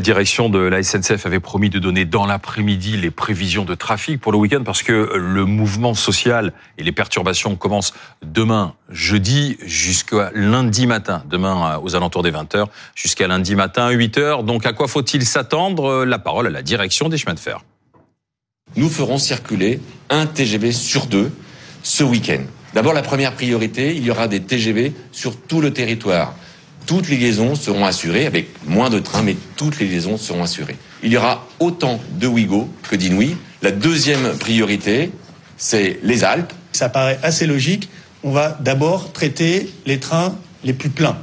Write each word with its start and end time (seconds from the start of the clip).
La 0.00 0.02
direction 0.02 0.48
de 0.48 0.60
la 0.60 0.82
SNCF 0.82 1.26
avait 1.26 1.40
promis 1.40 1.68
de 1.68 1.78
donner 1.78 2.06
dans 2.06 2.24
l'après-midi 2.24 2.96
les 2.96 3.10
prévisions 3.10 3.66
de 3.66 3.74
trafic 3.74 4.18
pour 4.18 4.32
le 4.32 4.38
week-end 4.38 4.62
parce 4.64 4.82
que 4.82 5.10
le 5.14 5.44
mouvement 5.44 5.92
social 5.92 6.54
et 6.78 6.84
les 6.84 6.90
perturbations 6.90 7.54
commencent 7.54 7.92
demain, 8.22 8.72
jeudi, 8.88 9.58
jusqu'à 9.60 10.30
lundi 10.32 10.86
matin. 10.86 11.22
Demain, 11.28 11.78
aux 11.82 11.96
alentours 11.96 12.22
des 12.22 12.32
20h, 12.32 12.64
jusqu'à 12.94 13.28
lundi 13.28 13.54
matin, 13.54 13.90
8h. 13.90 14.42
Donc, 14.46 14.64
à 14.64 14.72
quoi 14.72 14.88
faut-il 14.88 15.26
s'attendre? 15.26 16.06
La 16.06 16.18
parole 16.18 16.46
à 16.46 16.50
la 16.50 16.62
direction 16.62 17.10
des 17.10 17.18
chemins 17.18 17.34
de 17.34 17.38
fer. 17.38 17.60
Nous 18.76 18.88
ferons 18.88 19.18
circuler 19.18 19.82
un 20.08 20.24
TGV 20.24 20.72
sur 20.72 21.04
deux 21.08 21.30
ce 21.82 22.04
week-end. 22.04 22.40
D'abord, 22.72 22.94
la 22.94 23.02
première 23.02 23.34
priorité, 23.34 23.94
il 23.94 24.02
y 24.02 24.10
aura 24.10 24.28
des 24.28 24.40
TGV 24.40 24.94
sur 25.12 25.38
tout 25.38 25.60
le 25.60 25.74
territoire. 25.74 26.34
Toutes 26.90 27.08
les 27.08 27.18
liaisons 27.18 27.54
seront 27.54 27.84
assurées, 27.84 28.26
avec 28.26 28.48
moins 28.66 28.90
de 28.90 28.98
trains, 28.98 29.22
mais 29.22 29.36
toutes 29.54 29.78
les 29.78 29.86
liaisons 29.86 30.18
seront 30.18 30.42
assurées. 30.42 30.76
Il 31.04 31.12
y 31.12 31.16
aura 31.16 31.46
autant 31.60 32.00
de 32.18 32.26
Ouigo 32.26 32.68
que 32.82 32.96
d'Inouï. 32.96 33.36
La 33.62 33.70
deuxième 33.70 34.36
priorité, 34.38 35.12
c'est 35.56 36.00
les 36.02 36.24
Alpes. 36.24 36.52
Ça 36.72 36.88
paraît 36.88 37.20
assez 37.22 37.46
logique. 37.46 37.88
On 38.24 38.32
va 38.32 38.58
d'abord 38.58 39.12
traiter 39.12 39.72
les 39.86 40.00
trains 40.00 40.34
les 40.64 40.72
plus 40.72 40.88
pleins. 40.88 41.16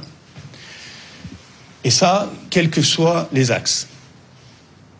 Et 1.84 1.90
ça, 1.90 2.32
quels 2.48 2.70
que 2.70 2.80
soient 2.80 3.28
les 3.34 3.50
axes. 3.50 3.88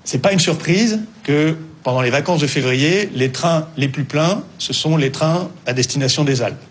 C'est 0.04 0.18
pas 0.18 0.34
une 0.34 0.38
surprise 0.38 1.00
que 1.24 1.56
pendant 1.82 2.02
les 2.02 2.10
vacances 2.10 2.40
de 2.40 2.46
février, 2.46 3.08
les 3.14 3.32
trains 3.32 3.68
les 3.78 3.88
plus 3.88 4.04
pleins, 4.04 4.42
ce 4.58 4.74
sont 4.74 4.98
les 4.98 5.12
trains 5.12 5.48
à 5.64 5.72
destination 5.72 6.24
des 6.24 6.42
Alpes. 6.42 6.62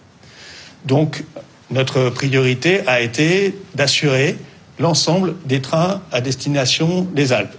Donc, 0.85 1.23
notre 1.71 2.09
priorité 2.09 2.81
a 2.87 3.01
été 3.01 3.55
d'assurer 3.75 4.37
l'ensemble 4.79 5.35
des 5.45 5.61
trains 5.61 6.01
à 6.11 6.21
destination 6.21 7.07
des 7.13 7.33
Alpes. 7.33 7.55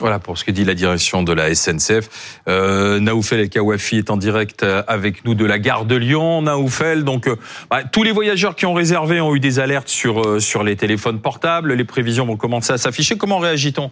Voilà 0.00 0.18
pour 0.18 0.38
ce 0.38 0.44
que 0.44 0.50
dit 0.50 0.64
la 0.64 0.74
direction 0.74 1.22
de 1.22 1.32
la 1.32 1.54
SNCF. 1.54 2.40
Euh, 2.48 3.00
Naoufel 3.00 3.40
El 3.40 3.50
Kawafi 3.50 3.98
est 3.98 4.10
en 4.10 4.16
direct 4.16 4.62
avec 4.62 5.26
nous 5.26 5.34
de 5.34 5.44
la 5.44 5.58
gare 5.58 5.84
de 5.84 5.94
Lyon. 5.94 6.40
Naoufel, 6.40 7.04
donc 7.04 7.28
euh, 7.28 7.36
bah, 7.70 7.84
tous 7.84 8.02
les 8.02 8.10
voyageurs 8.10 8.56
qui 8.56 8.64
ont 8.64 8.72
réservé 8.72 9.20
ont 9.20 9.34
eu 9.34 9.40
des 9.40 9.58
alertes 9.58 9.88
sur 9.88 10.22
euh, 10.22 10.40
sur 10.40 10.64
les 10.64 10.74
téléphones 10.76 11.20
portables. 11.20 11.74
Les 11.74 11.84
prévisions 11.84 12.24
vont 12.24 12.36
commencer 12.36 12.72
à 12.72 12.78
s'afficher. 12.78 13.18
Comment 13.18 13.38
réagit-on 13.38 13.90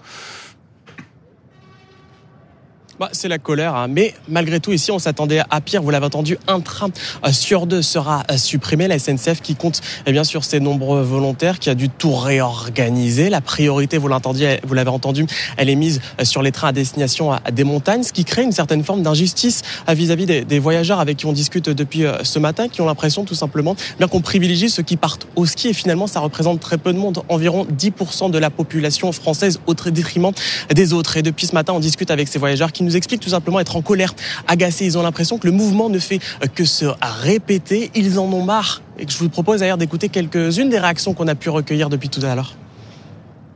bah, 2.99 3.09
c'est 3.13 3.29
la 3.29 3.39
colère, 3.39 3.75
hein. 3.77 3.87
mais 3.89 4.15
malgré 4.29 4.61
tout, 4.61 4.73
ici, 4.73 4.91
on 4.91 4.99
s'attendait 4.99 5.41
à 5.51 5.61
pire. 5.61 5.83
Vous 5.83 5.91
l'avez 5.91 6.07
entendu, 6.07 6.37
un 6.49 6.61
train 6.61 6.91
euh, 7.25 7.33
sur 7.33 7.67
deux 7.67 7.83
sera 7.83 8.25
euh, 8.31 8.37
supprimé. 8.37 8.89
La 8.89 8.99
SNCF 8.99 9.41
qui 9.41 9.55
compte 9.55 9.81
eh 10.07 10.13
bien 10.13 10.25
sur 10.25 10.45
ses 10.45 10.59
nombreux 10.59 11.03
volontaires, 11.03 11.59
qui 11.61 11.71
a 11.71 11.75
dû 11.75 11.89
tout 11.89 12.15
réorganiser. 12.15 13.31
La 13.31 13.41
priorité, 13.41 13.99
vous 13.99 14.09
l'avez 14.09 14.91
entendu, 14.91 15.27
elle 15.57 15.71
est 15.71 15.75
mise 15.77 16.01
euh, 16.21 16.25
sur 16.25 16.43
les 16.43 16.51
trains 16.51 16.69
à 16.69 16.73
destination 16.73 17.37
des 17.53 17.65
montagnes, 17.65 18.03
ce 18.03 18.13
qui 18.13 18.25
crée 18.25 18.43
une 18.43 18.53
certaine 18.53 18.83
forme 18.83 19.03
d'injustice 19.03 19.63
vis-à-vis 19.89 20.27
des, 20.27 20.45
des, 20.45 20.59
voyageurs 20.59 21.01
avec 21.01 21.19
qui 21.19 21.27
on 21.27 21.33
discute 21.33 21.69
depuis 21.69 22.05
ce 22.23 22.39
matin, 22.39 22.69
qui 22.69 22.81
ont 22.81 22.87
l'impression 22.87 23.25
tout 23.25 23.35
simplement 23.35 23.77
bien 23.99 24.09
qu'on 24.09 24.21
privilégie 24.21 24.71
ceux 24.71 24.83
qui 24.83 24.97
partent 24.97 25.27
au 25.37 25.47
ski. 25.47 25.69
Et 25.69 25.73
finalement, 25.73 26.07
ça 26.07 26.21
représente 26.21 26.61
très 26.61 26.79
peu 26.79 26.93
de 26.93 26.99
monde, 26.99 27.23
environ 27.29 27.67
10% 27.67 28.31
de 28.31 28.39
la 28.39 28.51
population 28.51 29.13
française 29.13 29.61
au 29.67 29.75
détriment 29.75 30.33
des 30.75 30.93
autres. 30.93 31.17
Et 31.17 31.23
depuis 31.23 31.47
ce 31.47 31.55
matin, 31.55 31.73
on 31.75 31.81
discute 31.81 32.11
avec 32.11 32.29
ces 32.29 32.39
voyageurs 32.39 32.73
qui 32.73 32.83
nous 32.89 32.97
expliquent 32.97 33.21
tout 33.21 33.31
simplement 33.31 33.61
être 33.61 33.77
en 33.77 33.83
colère, 33.83 34.15
agacés. 34.47 34.87
Ils 34.87 34.99
ont 34.99 35.03
l'impression 35.03 35.39
que 35.39 35.47
le 35.47 35.53
mouvement 35.53 35.89
ne 35.89 35.99
fait 35.99 36.21
que 36.55 36.65
se 36.65 36.87
répéter. 37.01 37.91
Ils 37.95 38.19
en 38.19 38.33
ont 38.33 38.43
marre. 38.43 38.83
Et 38.99 39.07
je 39.09 39.17
vous 39.19 39.29
propose 39.29 39.61
d'ailleurs 39.61 39.79
d'écouter 39.79 40.09
quelques-unes 40.09 40.69
des 40.69 40.79
réactions 40.79 41.15
qu'on 41.15 41.29
a 41.29 41.35
pu 41.35 41.51
recueillir 41.51 41.89
depuis 41.89 42.09
tout 42.09 42.25
à 42.25 42.35
l'heure. 42.35 42.55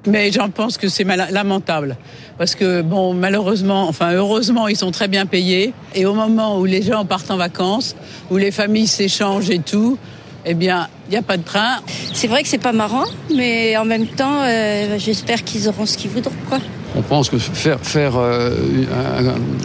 Mais 0.06 0.32
j'en 0.32 0.50
pense 0.50 0.78
que 0.78 0.88
c'est 0.88 1.04
lamentable. 1.04 1.96
Parce 2.36 2.54
que, 2.54 2.82
bon, 2.82 3.14
malheureusement, 3.14 3.88
enfin, 3.88 4.12
heureusement, 4.12 4.66
ils 4.66 4.76
sont 4.76 4.90
très 4.90 5.06
bien 5.06 5.26
payés. 5.26 5.74
Et 5.94 6.06
au 6.06 6.14
moment 6.14 6.58
où 6.58 6.64
les 6.64 6.82
gens 6.82 7.04
partent 7.04 7.30
en 7.30 7.36
vacances, 7.36 7.94
où 8.30 8.36
les 8.36 8.50
familles 8.50 8.88
s'échangent 8.88 9.50
et 9.50 9.60
tout, 9.60 9.98
eh 10.44 10.54
bien, 10.54 10.88
il 11.08 11.12
n'y 11.12 11.16
a 11.16 11.22
pas 11.22 11.36
de 11.36 11.44
train. 11.44 11.76
C'est 12.12 12.26
vrai 12.26 12.42
que 12.42 12.48
c'est 12.48 12.58
pas 12.58 12.72
marrant, 12.72 13.04
mais 13.34 13.76
en 13.76 13.84
même 13.84 14.06
temps, 14.06 14.42
euh, 14.42 14.98
j'espère 14.98 15.44
qu'ils 15.44 15.68
auront 15.68 15.86
ce 15.86 15.96
qu'ils 15.96 16.10
voudront, 16.10 16.32
quoi 16.48 16.58
on 17.02 17.08
pense 17.08 17.30
que 17.30 17.38
faire, 17.38 17.80
faire 17.80 18.16
euh, 18.16 18.54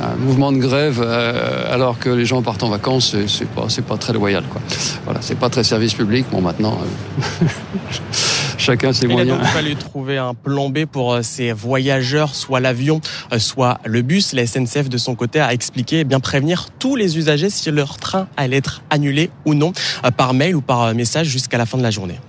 un, 0.01 0.15
mouvement 0.15 0.51
de 0.51 0.57
grève 0.57 1.03
euh, 1.03 1.71
alors 1.73 1.99
que 1.99 2.09
les 2.09 2.25
gens 2.25 2.41
partent 2.41 2.63
en 2.63 2.69
vacances, 2.69 3.15
c'est 3.27 3.47
pas, 3.49 3.67
pas 3.87 3.97
très 3.97 4.13
loyal. 4.13 4.43
Quoi. 4.49 4.61
Voilà, 5.05 5.21
c'est 5.21 5.37
pas 5.37 5.49
très 5.49 5.63
service 5.63 5.93
public. 5.93 6.25
Bon, 6.31 6.41
maintenant, 6.41 6.79
euh, 6.81 7.45
chacun 8.57 8.91
ses 8.91 9.07
moyens. 9.07 9.37
Il 9.39 9.45
a 9.45 9.49
fallu 9.49 9.75
trouver 9.75 10.17
un 10.17 10.33
plan 10.33 10.69
B 10.69 10.85
pour 10.85 11.19
ces 11.21 11.51
voyageurs, 11.51 12.33
soit 12.33 12.59
l'avion, 12.59 13.01
soit 13.37 13.79
le 13.85 14.01
bus. 14.01 14.33
La 14.33 14.47
SNCF, 14.47 14.89
de 14.89 14.97
son 14.97 15.13
côté, 15.15 15.39
a 15.39 15.53
expliqué, 15.53 15.99
et 15.99 16.03
bien 16.03 16.19
prévenir 16.19 16.67
tous 16.79 16.95
les 16.95 17.17
usagers 17.17 17.51
si 17.51 17.69
leur 17.69 17.97
train 17.97 18.27
allait 18.35 18.57
être 18.57 18.81
annulé 18.89 19.29
ou 19.45 19.53
non, 19.53 19.73
par 20.17 20.33
mail 20.33 20.55
ou 20.55 20.61
par 20.61 20.93
message 20.95 21.27
jusqu'à 21.27 21.57
la 21.57 21.65
fin 21.65 21.77
de 21.77 21.83
la 21.83 21.91
journée. 21.91 22.19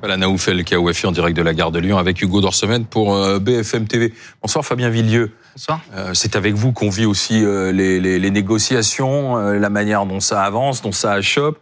Voilà, 0.00 0.16
Naoufel 0.16 0.64
KOFI 0.64 1.06
en 1.06 1.12
direct 1.12 1.36
de 1.36 1.42
la 1.42 1.52
gare 1.52 1.70
de 1.70 1.78
Lyon 1.78 1.98
avec 1.98 2.22
Hugo 2.22 2.40
Dorsemène 2.40 2.86
pour 2.86 3.14
euh, 3.14 3.38
BFM 3.38 3.86
TV. 3.86 4.14
Bonsoir 4.40 4.64
Fabien 4.64 4.88
Villieu. 4.88 5.32
Bonsoir. 5.54 5.80
Euh, 5.94 6.14
c'est 6.14 6.36
avec 6.36 6.54
vous 6.54 6.72
qu'on 6.72 6.88
vit 6.88 7.04
aussi 7.04 7.44
euh, 7.44 7.70
les, 7.70 8.00
les, 8.00 8.18
les, 8.18 8.30
négociations, 8.30 9.36
la 9.36 9.68
manière 9.68 10.06
dont 10.06 10.20
ça 10.20 10.42
avance, 10.42 10.80
dont 10.80 10.92
ça 10.92 11.12
achoppe, 11.12 11.58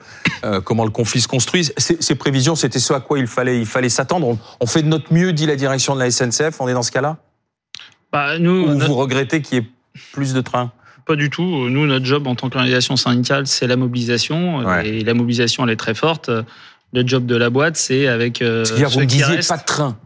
comment 0.64 0.84
le 0.84 0.90
conflit 0.90 1.20
se 1.20 1.26
construit. 1.26 1.68
Ces, 1.76 2.14
prévisions, 2.14 2.54
c'était 2.54 2.78
ce 2.78 2.92
à 2.92 3.00
quoi 3.00 3.18
il 3.18 3.26
fallait, 3.26 3.58
il 3.58 3.66
fallait 3.66 3.88
s'attendre. 3.88 4.28
On, 4.28 4.38
on, 4.60 4.66
fait 4.66 4.82
de 4.82 4.88
notre 4.88 5.12
mieux, 5.12 5.32
dit 5.32 5.46
la 5.46 5.56
direction 5.56 5.96
de 5.96 6.00
la 6.00 6.10
SNCF. 6.10 6.60
On 6.60 6.68
est 6.68 6.74
dans 6.74 6.82
ce 6.82 6.92
cas-là? 6.92 7.16
Bah, 8.12 8.38
nous, 8.38 8.68
Ou 8.68 8.78
vous 8.78 8.94
regrettez 8.94 9.42
qu'il 9.42 9.58
y 9.58 9.60
ait 9.62 9.66
plus 10.12 10.32
de 10.32 10.40
trains? 10.40 10.70
Pas 11.06 11.16
du 11.16 11.28
tout. 11.28 11.68
Nous, 11.68 11.86
notre 11.86 12.04
job 12.04 12.26
en 12.28 12.36
tant 12.36 12.50
qu'organisation 12.50 12.96
syndicale, 12.96 13.48
c'est 13.48 13.66
la 13.66 13.76
mobilisation. 13.76 14.58
Ouais. 14.58 14.88
Et 14.88 15.04
la 15.04 15.14
mobilisation, 15.14 15.64
elle 15.64 15.70
est 15.70 15.76
très 15.76 15.94
forte 15.94 16.30
le 16.92 17.06
job 17.06 17.26
de 17.26 17.36
la 17.36 17.50
boîte, 17.50 17.76
c'est 17.76 18.06
avec 18.06 18.42
euh, 18.42 18.64
vous 18.90 19.04
disiez 19.04 19.40
pas 19.46 19.56
de 19.56 19.64
train. 19.64 19.96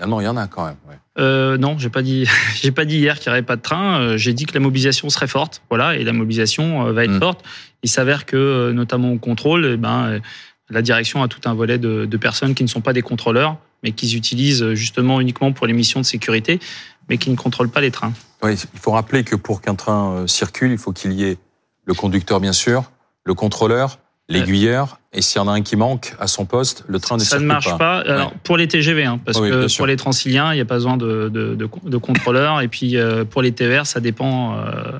Ah 0.00 0.06
non, 0.06 0.20
il 0.20 0.24
y 0.24 0.28
en 0.28 0.36
a 0.36 0.46
quand 0.46 0.64
même. 0.64 0.76
Ouais. 0.88 0.96
Euh, 1.18 1.58
non, 1.58 1.76
j'ai 1.78 1.90
pas 1.90 2.02
dit. 2.02 2.26
j'ai 2.60 2.70
pas 2.70 2.84
dit 2.84 2.98
hier 2.98 3.18
qu'il 3.18 3.30
n'y 3.30 3.34
aurait 3.34 3.42
pas 3.42 3.56
de 3.56 3.62
train. 3.62 4.00
Euh, 4.00 4.16
j'ai 4.16 4.32
dit 4.32 4.46
que 4.46 4.54
la 4.54 4.60
mobilisation 4.60 5.08
serait 5.10 5.26
forte. 5.26 5.62
Voilà, 5.68 5.96
et 5.96 6.04
la 6.04 6.12
mobilisation 6.12 6.86
euh, 6.86 6.92
va 6.92 7.04
être 7.04 7.12
mm. 7.12 7.20
forte. 7.20 7.44
Il 7.82 7.90
s'avère 7.90 8.26
que, 8.26 8.72
notamment 8.72 9.12
au 9.12 9.18
contrôle, 9.18 9.66
eh 9.72 9.76
ben, 9.76 10.20
la 10.68 10.82
direction 10.82 11.22
a 11.22 11.28
tout 11.28 11.40
un 11.46 11.54
volet 11.54 11.78
de, 11.78 12.04
de, 12.04 12.16
personnes 12.18 12.54
qui 12.54 12.62
ne 12.62 12.68
sont 12.68 12.82
pas 12.82 12.92
des 12.92 13.00
contrôleurs, 13.00 13.56
mais 13.82 13.92
qui 13.92 14.14
utilisent 14.14 14.74
justement 14.74 15.18
uniquement 15.18 15.52
pour 15.52 15.66
les 15.66 15.72
missions 15.72 16.00
de 16.00 16.04
sécurité, 16.04 16.60
mais 17.08 17.16
qui 17.16 17.30
ne 17.30 17.36
contrôlent 17.36 17.70
pas 17.70 17.80
les 17.80 17.90
trains. 17.90 18.12
Oui, 18.42 18.52
il 18.74 18.78
faut 18.78 18.90
rappeler 18.90 19.24
que 19.24 19.34
pour 19.34 19.62
qu'un 19.62 19.76
train 19.76 20.26
circule, 20.26 20.72
il 20.72 20.78
faut 20.78 20.92
qu'il 20.92 21.12
y 21.12 21.24
ait 21.24 21.38
le 21.86 21.94
conducteur, 21.94 22.38
bien 22.38 22.52
sûr, 22.52 22.90
le 23.24 23.32
contrôleur, 23.32 23.98
l'aiguilleur, 24.30 24.98
et 25.12 25.22
s'il 25.22 25.40
y 25.40 25.44
en 25.44 25.48
a 25.48 25.52
un 25.52 25.62
qui 25.62 25.76
manque 25.76 26.14
à 26.20 26.26
son 26.26 26.46
poste, 26.46 26.84
le 26.88 27.00
train 27.00 27.16
ne 27.16 27.22
Ça 27.22 27.38
ne 27.38 27.44
marche 27.44 27.76
pas. 27.76 27.98
Alors, 27.98 28.32
pour 28.44 28.56
les 28.56 28.68
TGV, 28.68 29.04
hein, 29.04 29.20
parce 29.24 29.38
oui, 29.38 29.50
que 29.50 29.76
pour 29.76 29.86
les 29.86 29.96
Transiliens, 29.96 30.52
il 30.52 30.56
n'y 30.56 30.60
a 30.60 30.64
pas 30.64 30.76
besoin 30.76 30.96
de, 30.96 31.28
de, 31.28 31.54
de, 31.54 31.68
de 31.82 31.96
contrôleurs. 31.96 32.60
et 32.60 32.68
puis 32.68 32.96
euh, 32.96 33.24
pour 33.24 33.42
les 33.42 33.52
TER, 33.52 33.86
ça 33.86 34.00
dépend, 34.00 34.56
euh, 34.56 34.92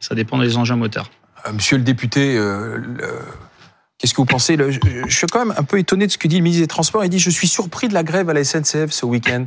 ça 0.00 0.14
dépend 0.14 0.38
des 0.38 0.56
engins 0.56 0.76
moteurs. 0.76 1.10
Euh, 1.46 1.52
monsieur 1.52 1.78
le 1.78 1.82
député, 1.82 2.36
euh, 2.36 2.76
le... 2.76 3.04
qu'est-ce 3.98 4.12
que 4.12 4.18
vous 4.18 4.26
pensez? 4.26 4.56
Je, 4.56 4.78
je, 5.08 5.16
suis 5.16 5.26
quand 5.26 5.46
même 5.46 5.54
un 5.56 5.64
peu 5.64 5.78
étonné 5.78 6.06
de 6.06 6.12
ce 6.12 6.18
que 6.18 6.28
dit 6.28 6.36
le 6.36 6.42
ministre 6.42 6.62
des 6.62 6.68
Transports. 6.68 7.04
Il 7.04 7.10
dit 7.10 7.18
je 7.18 7.30
suis 7.30 7.48
surpris 7.48 7.88
de 7.88 7.94
la 7.94 8.02
grève 8.02 8.28
à 8.28 8.34
la 8.34 8.44
SNCF 8.44 8.90
ce 8.90 9.06
week-end. 9.06 9.46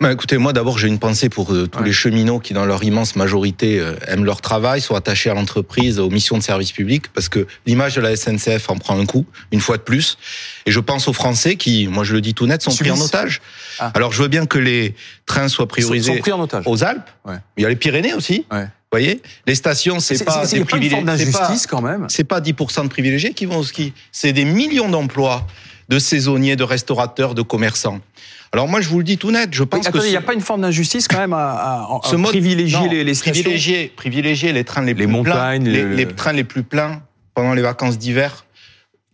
Bah, 0.00 0.12
écoutez, 0.12 0.38
moi 0.38 0.52
d'abord 0.52 0.78
j'ai 0.78 0.88
une 0.88 0.98
pensée 0.98 1.28
pour 1.28 1.52
euh, 1.52 1.66
tous 1.66 1.80
ouais. 1.80 1.86
les 1.86 1.92
cheminots 1.92 2.38
qui, 2.38 2.54
dans 2.54 2.64
leur 2.64 2.84
immense 2.84 3.16
majorité, 3.16 3.78
euh, 3.78 3.94
aiment 4.06 4.24
leur 4.24 4.40
travail, 4.40 4.80
sont 4.80 4.94
attachés 4.94 5.30
à 5.30 5.34
l'entreprise, 5.34 5.98
aux 5.98 6.10
missions 6.10 6.38
de 6.38 6.42
service 6.42 6.72
public, 6.72 7.08
parce 7.08 7.28
que 7.28 7.46
l'image 7.66 7.94
de 7.94 8.00
la 8.00 8.16
SNCF 8.16 8.70
en 8.70 8.76
prend 8.76 8.98
un 8.98 9.06
coup, 9.06 9.26
une 9.52 9.60
fois 9.60 9.76
de 9.76 9.82
plus. 9.82 10.18
Et 10.66 10.70
je 10.70 10.80
pense 10.80 11.08
aux 11.08 11.12
Français 11.12 11.56
qui, 11.56 11.88
moi 11.88 12.04
je 12.04 12.14
le 12.14 12.20
dis 12.20 12.34
tout 12.34 12.46
net, 12.46 12.62
sont 12.62 12.70
Suisse. 12.70 12.88
pris 12.88 13.00
en 13.00 13.04
otage. 13.04 13.40
Ah. 13.78 13.90
Alors 13.94 14.12
je 14.12 14.22
veux 14.22 14.28
bien 14.28 14.46
que 14.46 14.58
les 14.58 14.94
trains 15.26 15.48
soient 15.48 15.68
priorisés 15.68 16.08
sont, 16.10 16.14
sont 16.16 16.20
pris 16.20 16.32
en 16.32 16.40
otage. 16.40 16.64
aux 16.66 16.84
Alpes. 16.84 17.10
Ouais. 17.24 17.36
Il 17.56 17.62
y 17.62 17.66
a 17.66 17.68
les 17.68 17.76
Pyrénées 17.76 18.14
aussi. 18.14 18.46
Ouais. 18.52 18.64
Vous 18.94 19.00
voyez, 19.00 19.22
les 19.48 19.56
stations, 19.56 19.98
c'est 19.98 20.24
pas 20.24 20.46
des 20.46 20.64
privilégiés. 20.64 21.04
quand 21.68 21.82
même. 21.82 22.06
C'est 22.08 22.22
pas 22.22 22.40
10% 22.40 22.84
de 22.84 22.88
privilégiés 22.88 23.34
qui 23.34 23.44
vont 23.44 23.58
au 23.58 23.64
ski. 23.64 23.92
C'est 24.12 24.32
des 24.32 24.44
millions 24.44 24.88
d'emplois 24.88 25.48
de 25.88 25.98
saisonniers, 25.98 26.54
de 26.54 26.62
restaurateurs, 26.62 27.34
de 27.34 27.42
commerçants. 27.42 28.00
Alors 28.54 28.68
moi, 28.68 28.80
je 28.80 28.88
vous 28.88 28.98
le 28.98 29.04
dis 29.04 29.18
tout 29.18 29.32
net, 29.32 29.48
je 29.50 29.64
pense 29.64 29.80
oui, 29.80 29.86
attendez, 29.88 30.04
que... 30.04 30.06
il 30.06 30.10
n'y 30.12 30.16
a 30.16 30.20
pas 30.20 30.32
une 30.32 30.40
forme 30.40 30.60
d'injustice 30.60 31.08
quand 31.08 31.18
même 31.18 31.32
à, 31.32 31.38
à, 31.38 31.98
à 32.04 32.08
ce 32.08 32.14
mode, 32.14 32.30
privilégier 32.30 32.78
non, 32.78 32.88
les, 32.88 33.02
les 33.02 33.14
stations 33.14 33.42
privilégier, 33.42 33.92
privilégier 33.96 34.52
les 34.52 34.62
trains 34.62 34.82
les, 34.82 34.86
les 34.86 34.94
plus 34.94 35.06
montagnes, 35.08 35.64
pleins, 35.64 35.72
les, 35.72 35.82
les, 35.82 36.04
les, 36.04 36.06
trains 36.06 36.32
les 36.32 36.44
plus 36.44 36.62
pleins 36.62 37.02
pendant 37.34 37.52
les 37.52 37.62
vacances 37.62 37.98
d'hiver, 37.98 38.46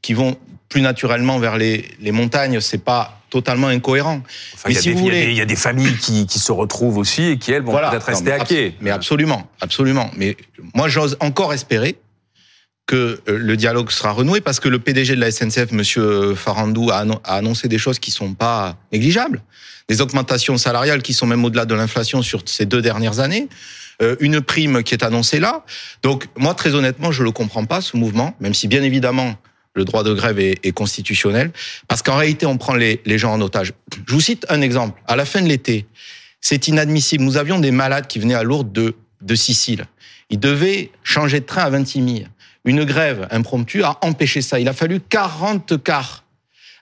qui 0.03 0.13
vont 0.13 0.37
plus 0.69 0.83
naturellement 0.83 1.39
vers 1.39 1.57
les, 1.57 1.87
les 2.01 2.13
montagnes, 2.13 2.61
c'est 2.61 2.85
pas 2.85 3.19
totalement 3.31 3.69
incohérent. 3.69 4.21
Enfin, 4.53 4.69
mais 4.69 4.75
si 4.75 4.89
des, 4.89 4.93
vous 4.95 5.01
voulez, 5.01 5.25
il 5.25 5.33
y, 5.33 5.37
y, 5.37 5.41
a 5.41 5.47
des 5.47 5.57
familles 5.57 5.97
qui, 5.97 6.27
qui, 6.27 6.39
se 6.39 6.53
retrouvent 6.53 6.99
aussi 6.99 7.23
et 7.23 7.39
qui 7.39 7.53
elles 7.53 7.63
vont 7.63 7.73
voilà, 7.73 7.89
peut-être 7.89 8.09
rester 8.09 8.33
à 8.33 8.41
quai. 8.41 8.75
Mais 8.83 8.91
absolument, 8.91 9.49
absolument. 9.63 10.11
Mais 10.19 10.37
moi, 10.75 10.89
j'ose 10.89 11.17
encore 11.21 11.55
espérer 11.55 11.97
que 12.91 13.21
euh, 13.29 13.39
le 13.39 13.57
dialogue 13.57 13.93
sera 13.93 14.11
renoué 14.11 14.41
parce 14.41 14.59
que 14.59 14.69
le 14.69 14.81
PDG 14.81 15.15
de 15.15 15.21
la 15.21 15.31
SNCF, 15.31 15.71
Monsieur 15.71 16.35
Farandou, 16.35 16.91
a 16.91 17.05
annoncé 17.23 17.69
des 17.69 17.79
choses 17.79 18.01
qui 18.01 18.11
sont 18.11 18.35
pas 18.35 18.77
négligeables, 18.93 19.43
des 19.89 20.01
augmentations 20.01 20.59
salariales 20.59 21.01
qui 21.01 21.13
sont 21.13 21.27
même 21.27 21.45
au-delà 21.45 21.67
de 21.67 21.75
l'inflation 21.77 22.21
sur 22.21 22.43
ces 22.47 22.67
deux 22.67 22.83
dernières 22.83 23.21
années. 23.21 23.49
Euh, 24.03 24.17
une 24.19 24.41
prime 24.41 24.83
qui 24.83 24.95
est 24.95 25.05
annoncée 25.05 25.39
là. 25.39 25.65
Donc 26.03 26.27
moi, 26.37 26.55
très 26.55 26.75
honnêtement, 26.75 27.13
je 27.13 27.23
le 27.23 27.31
comprends 27.31 27.65
pas 27.65 27.81
ce 27.81 27.97
mouvement, 27.97 28.35
même 28.41 28.55
si 28.55 28.67
bien 28.67 28.83
évidemment 28.83 29.37
le 29.75 29.85
droit 29.85 30.03
de 30.03 30.13
grève 30.13 30.41
est, 30.41 30.73
constitutionnel, 30.73 31.53
parce 31.87 32.03
qu'en 32.03 32.17
réalité, 32.17 32.45
on 32.45 32.59
prend 32.59 32.75
les, 32.75 33.01
gens 33.07 33.33
en 33.33 33.41
otage. 33.41 33.73
Je 34.09 34.13
vous 34.13 34.21
cite 34.21 34.47
un 34.49 34.63
exemple. 34.63 35.01
À 35.07 35.15
la 35.15 35.25
fin 35.25 35.43
de 35.43 35.47
l'été, 35.47 35.87
c'est 36.41 36.67
inadmissible. 36.67 37.23
Nous 37.23 37.37
avions 37.37 37.61
des 37.61 37.71
malades 37.71 38.09
qui 38.09 38.19
venaient 38.19 38.35
à 38.35 38.43
Lourdes 38.43 38.73
de, 38.73 38.97
de 39.21 39.35
Sicile. 39.37 39.85
Ils 40.29 40.41
devaient 40.41 40.91
changer 41.05 41.39
de 41.39 41.47
train 41.47 41.63
à 41.63 41.71
26 41.71 42.05
000. 42.05 42.29
Une 42.65 42.85
grève 42.85 43.27
impromptue 43.31 43.83
a 43.83 43.99
empêché 44.03 44.43
ça. 44.43 44.61
Il 44.61 44.69
a 44.69 44.73
fallu 44.73 45.01
40 45.01 45.83
cars 45.83 46.25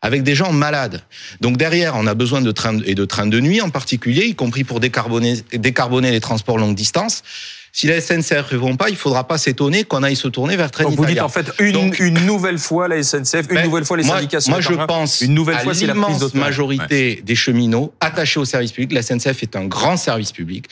avec 0.02 0.22
des 0.22 0.34
gens 0.34 0.52
malades. 0.52 1.02
Donc 1.40 1.56
derrière, 1.56 1.94
on 1.96 2.06
a 2.06 2.14
besoin 2.14 2.40
de 2.40 2.50
trains 2.52 2.78
et 2.84 2.94
de 2.94 3.04
trains 3.04 3.26
de 3.26 3.40
nuit 3.40 3.60
en 3.60 3.70
particulier, 3.70 4.26
y 4.26 4.34
compris 4.34 4.64
pour 4.64 4.80
décarboner, 4.80 5.42
décarboner 5.52 6.10
les 6.10 6.20
transports 6.20 6.58
longue 6.58 6.74
distance. 6.74 7.22
Si 7.72 7.86
la 7.86 8.00
SNCF 8.00 8.30
ne 8.30 8.42
répond 8.42 8.76
pas, 8.76 8.88
il 8.88 8.96
faudra 8.96 9.28
pas 9.28 9.38
s'étonner 9.38 9.84
qu'on 9.84 10.02
aille 10.02 10.16
se 10.16 10.26
tourner 10.26 10.56
vers 10.56 10.70
Trenitalia. 10.70 10.96
Donc 10.96 11.06
vous 11.06 11.12
dites 11.12 11.22
en 11.22 11.28
fait 11.28 11.52
une, 11.60 11.94
une 11.98 12.26
nouvelle 12.26 12.58
fois 12.58 12.88
la 12.88 13.02
SNCF, 13.02 13.46
une 13.50 13.56
ben, 13.56 13.64
nouvelle 13.64 13.84
fois 13.84 13.96
les 13.96 14.04
syndicats. 14.04 14.38
Moi, 14.48 14.60
je 14.60 14.72
pense 14.72 15.20
une 15.20 15.34
nouvelle 15.34 15.58
fois 15.58 15.74
l'immense 15.74 16.34
majorité 16.34 17.22
des 17.24 17.34
cheminots 17.34 17.92
attachés 18.00 18.40
au 18.40 18.44
service 18.44 18.72
public. 18.72 18.92
La 18.92 19.02
SNCF 19.02 19.42
est 19.42 19.54
un 19.54 19.66
grand 19.66 19.96
service 19.96 20.32
public. 20.32 20.66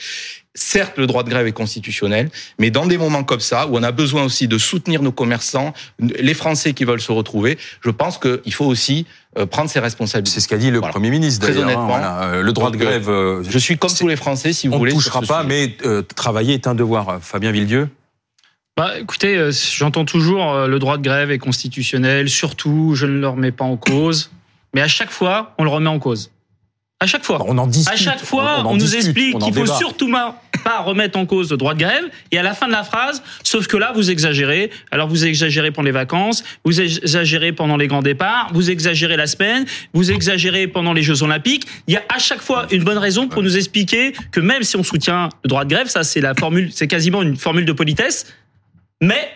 Certes, 0.59 0.97
le 0.97 1.05
droit 1.05 1.21
de 1.21 1.29
grève 1.29 1.45
est 1.45 1.51
constitutionnel, 1.51 2.31
mais 2.57 2.71
dans 2.71 2.87
des 2.87 2.97
moments 2.97 3.23
comme 3.23 3.39
ça, 3.39 3.67
où 3.67 3.77
on 3.77 3.83
a 3.83 3.91
besoin 3.91 4.23
aussi 4.23 4.47
de 4.47 4.57
soutenir 4.57 5.03
nos 5.03 5.11
commerçants, 5.11 5.71
les 5.99 6.33
Français 6.33 6.73
qui 6.73 6.83
veulent 6.83 6.99
se 6.99 7.11
retrouver, 7.11 7.59
je 7.81 7.91
pense 7.91 8.17
qu'il 8.17 8.51
faut 8.51 8.65
aussi 8.65 9.05
euh, 9.37 9.45
prendre 9.45 9.69
ses 9.69 9.79
responsabilités. 9.79 10.33
C'est 10.33 10.39
ce 10.41 10.47
qu'a 10.47 10.57
dit 10.57 10.71
le 10.71 10.81
Premier 10.81 11.11
ministre. 11.11 11.45
Très 11.45 11.59
hein, 11.59 11.61
honnêtement, 11.61 11.99
euh, 12.01 12.41
le 12.41 12.53
droit 12.53 12.71
de 12.71 12.77
grève. 12.77 13.07
Euh, 13.07 13.43
je 13.47 13.59
suis 13.59 13.77
comme 13.77 13.91
tous 13.91 14.07
les 14.07 14.15
Français, 14.15 14.51
si 14.51 14.67
vous 14.67 14.73
on 14.73 14.77
voulez. 14.79 14.93
On 14.93 14.97
ne 14.97 15.01
touchera 15.01 15.21
pas, 15.21 15.43
mais 15.43 15.77
travailler 16.15 16.55
est 16.55 16.65
un 16.65 16.73
devoir. 16.73 17.19
Fabien 17.21 17.51
Villedieu. 17.51 17.89
Bah, 18.75 18.97
écoutez, 18.99 19.51
j'entends 19.51 20.05
toujours 20.05 20.67
le 20.67 20.79
droit 20.79 20.97
de 20.97 21.03
grève 21.03 21.29
est 21.29 21.37
constitutionnel. 21.37 22.29
Surtout, 22.29 22.95
je 22.95 23.05
ne 23.05 23.19
le 23.19 23.27
remets 23.27 23.51
pas 23.51 23.65
en 23.65 23.77
cause. 23.77 24.31
Mais 24.73 24.81
à 24.81 24.87
chaque 24.87 25.11
fois, 25.11 25.53
on 25.59 25.63
le 25.63 25.69
remet 25.69 25.89
en 25.89 25.99
cause. 25.99 26.31
À 26.99 27.05
chaque 27.05 27.23
fois. 27.23 27.43
On 27.45 27.57
en 27.57 27.67
discute. 27.67 27.93
À 27.93 27.95
chaque 27.95 28.23
fois, 28.23 28.63
on, 28.65 28.75
nous 28.75 28.95
explique 28.95 29.37
qu'il 29.37 29.53
faut 29.53 29.67
surtout 29.67 30.07
pas 30.67 30.81
remettre 30.81 31.17
en 31.17 31.25
cause 31.25 31.49
le 31.49 31.55
droit 31.55 31.73
de 31.75 31.79
grève. 31.79 32.03
Et 32.33 32.37
à 32.37 32.43
la 32.43 32.53
fin 32.53 32.67
de 32.67 32.73
la 32.73 32.83
phrase, 32.83 33.23
sauf 33.41 33.67
que 33.67 33.77
là, 33.77 33.93
vous 33.95 34.11
exagérez. 34.11 34.69
Alors, 34.91 35.07
vous 35.07 35.25
exagérez 35.25 35.71
pendant 35.71 35.85
les 35.85 35.93
vacances, 35.93 36.43
vous 36.65 36.81
exagérez 36.81 37.53
pendant 37.53 37.77
les 37.77 37.87
grands 37.87 38.01
départs, 38.01 38.49
vous 38.51 38.69
exagérez 38.69 39.15
la 39.15 39.27
semaine, 39.27 39.65
vous 39.93 40.11
exagérez 40.11 40.67
pendant 40.67 40.91
les 40.91 41.03
Jeux 41.03 41.23
Olympiques. 41.23 41.65
Il 41.87 41.93
y 41.93 41.97
a 41.97 42.03
à 42.13 42.19
chaque 42.19 42.41
fois 42.41 42.67
une 42.69 42.83
bonne 42.83 42.97
raison 42.97 43.29
pour 43.29 43.43
nous 43.43 43.55
expliquer 43.55 44.11
que 44.33 44.41
même 44.41 44.63
si 44.63 44.75
on 44.75 44.83
soutient 44.83 45.29
le 45.45 45.47
droit 45.47 45.63
de 45.63 45.69
grève, 45.73 45.87
ça, 45.87 46.03
c'est 46.03 46.19
la 46.19 46.33
formule, 46.35 46.69
c'est 46.73 46.87
quasiment 46.87 47.21
une 47.21 47.37
formule 47.37 47.63
de 47.63 47.71
politesse. 47.71 48.25
Mais 48.99 49.29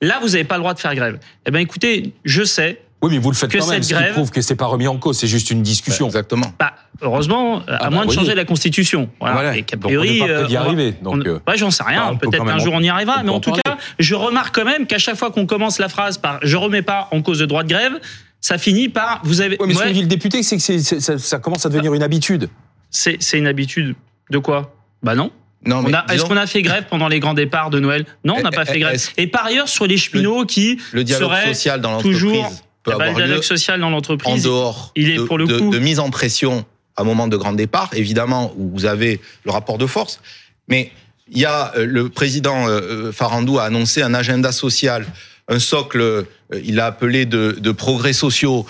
là, 0.00 0.18
vous 0.22 0.28
n'avez 0.28 0.44
pas 0.44 0.54
le 0.54 0.60
droit 0.60 0.72
de 0.72 0.80
faire 0.80 0.94
grève. 0.94 1.18
Eh 1.44 1.50
ben, 1.50 1.58
écoutez, 1.58 2.14
je 2.24 2.42
sais, 2.42 2.80
oui, 3.02 3.12
mais 3.12 3.18
vous 3.18 3.30
le 3.30 3.36
faites 3.36 3.50
quand 3.50 3.66
même, 3.68 3.82
ce 3.82 3.94
qui 3.94 4.12
prouve 4.12 4.30
que 4.30 4.42
c'est 4.42 4.56
pas 4.56 4.66
remis 4.66 4.86
en 4.86 4.98
cause, 4.98 5.18
c'est 5.18 5.26
juste 5.26 5.50
une 5.50 5.62
discussion. 5.62 6.06
Bah, 6.06 6.10
exactement. 6.10 6.52
Bah, 6.58 6.74
heureusement, 7.00 7.60
à 7.60 7.78
ah 7.80 7.90
moins 7.90 8.02
bah 8.02 8.08
de 8.08 8.12
changer 8.12 8.34
la 8.34 8.44
Constitution. 8.44 9.08
Voilà. 9.20 9.56
Et 9.56 9.62
qu'a 9.62 9.78
priori, 9.78 10.20
on 10.22 10.46
d'y 10.46 10.56
euh, 10.56 10.60
arriver. 10.60 10.94
Donc, 11.02 11.26
euh, 11.26 11.40
ouais, 11.48 11.56
j'en 11.56 11.70
sais 11.70 11.82
rien. 11.82 12.14
Peut-être 12.16 12.44
qu'un 12.44 12.58
jour 12.58 12.74
on 12.74 12.82
y 12.82 12.88
arrivera, 12.88 13.22
mais 13.22 13.30
en 13.30 13.40
tout 13.40 13.52
cas, 13.52 13.78
je 13.98 14.14
remarque 14.14 14.54
quand 14.54 14.64
même 14.64 14.86
qu'à 14.86 14.98
chaque 14.98 15.16
fois 15.16 15.30
qu'on 15.30 15.46
commence 15.46 15.78
la 15.78 15.88
phrase 15.88 16.18
par 16.18 16.40
"je 16.42 16.56
remets 16.56 16.82
pas 16.82 17.08
en 17.12 17.22
cause 17.22 17.40
le 17.40 17.46
droit 17.46 17.62
de 17.62 17.68
grève", 17.68 17.98
ça 18.40 18.58
finit 18.58 18.88
par 18.88 19.20
vous 19.24 19.40
avez. 19.40 19.56
Oui, 19.60 19.68
mais 19.68 19.74
ce 19.74 19.82
que 19.82 19.88
dit 19.88 20.02
le 20.02 20.06
député, 20.06 20.42
c'est 20.42 20.56
que 20.58 21.00
ça, 21.00 21.18
ça 21.18 21.38
commence 21.38 21.64
à 21.64 21.68
devenir 21.70 21.94
une 21.94 22.02
habitude. 22.02 22.50
C'est 22.90 23.18
une 23.32 23.46
habitude 23.46 23.94
de 24.30 24.38
quoi? 24.38 24.74
Bah 25.02 25.14
non. 25.14 25.30
Non, 25.66 25.84
est-ce 26.10 26.24
qu'on 26.24 26.36
a 26.36 26.46
fait 26.46 26.62
grève 26.62 26.84
pendant 26.88 27.08
les 27.08 27.20
grands 27.20 27.34
départs 27.34 27.70
de 27.70 27.80
Noël? 27.80 28.06
Non, 28.24 28.36
on 28.38 28.42
n'a 28.42 28.50
pas 28.50 28.64
fait 28.64 28.78
grève. 28.78 29.00
Et 29.16 29.26
par 29.26 29.46
ailleurs, 29.46 29.68
sur 29.68 29.86
les 29.86 29.96
cheminots 29.96 30.44
qui 30.44 30.78
le 30.92 31.04
dialogue 31.04 31.32
social 31.46 31.80
dans 31.80 32.00
toujours 32.00 32.50
peut 32.82 32.92
avoir 32.92 33.10
le 33.10 33.14
dialogue 33.14 33.42
social 33.42 33.80
dans 33.80 33.90
l'entreprise, 33.90 34.46
en 34.46 34.50
dehors 34.50 34.92
il 34.96 35.10
est 35.10 35.16
de, 35.16 35.22
pour 35.22 35.38
le 35.38 35.46
coup... 35.46 35.70
de, 35.70 35.78
mise 35.78 36.00
en 36.00 36.10
pression 36.10 36.64
à 36.96 37.02
un 37.02 37.04
moment 37.04 37.28
de 37.28 37.36
grand 37.36 37.52
départ, 37.52 37.90
évidemment, 37.94 38.52
où 38.56 38.70
vous 38.70 38.84
avez 38.84 39.20
le 39.44 39.50
rapport 39.50 39.78
de 39.78 39.86
force, 39.86 40.20
mais 40.68 40.92
il 41.30 41.38
y 41.38 41.44
a 41.44 41.72
euh, 41.76 41.86
le 41.86 42.08
président 42.08 42.68
euh, 42.68 42.80
euh, 42.80 43.12
Farandou 43.12 43.58
a 43.58 43.64
annoncé 43.64 44.02
un 44.02 44.14
agenda 44.14 44.52
social 44.52 45.06
un 45.52 45.58
socle, 45.58 46.26
il 46.62 46.78
a 46.78 46.86
appelé 46.86 47.26
de, 47.26 47.56
de 47.58 47.72
progrès 47.72 48.12
sociaux, 48.12 48.66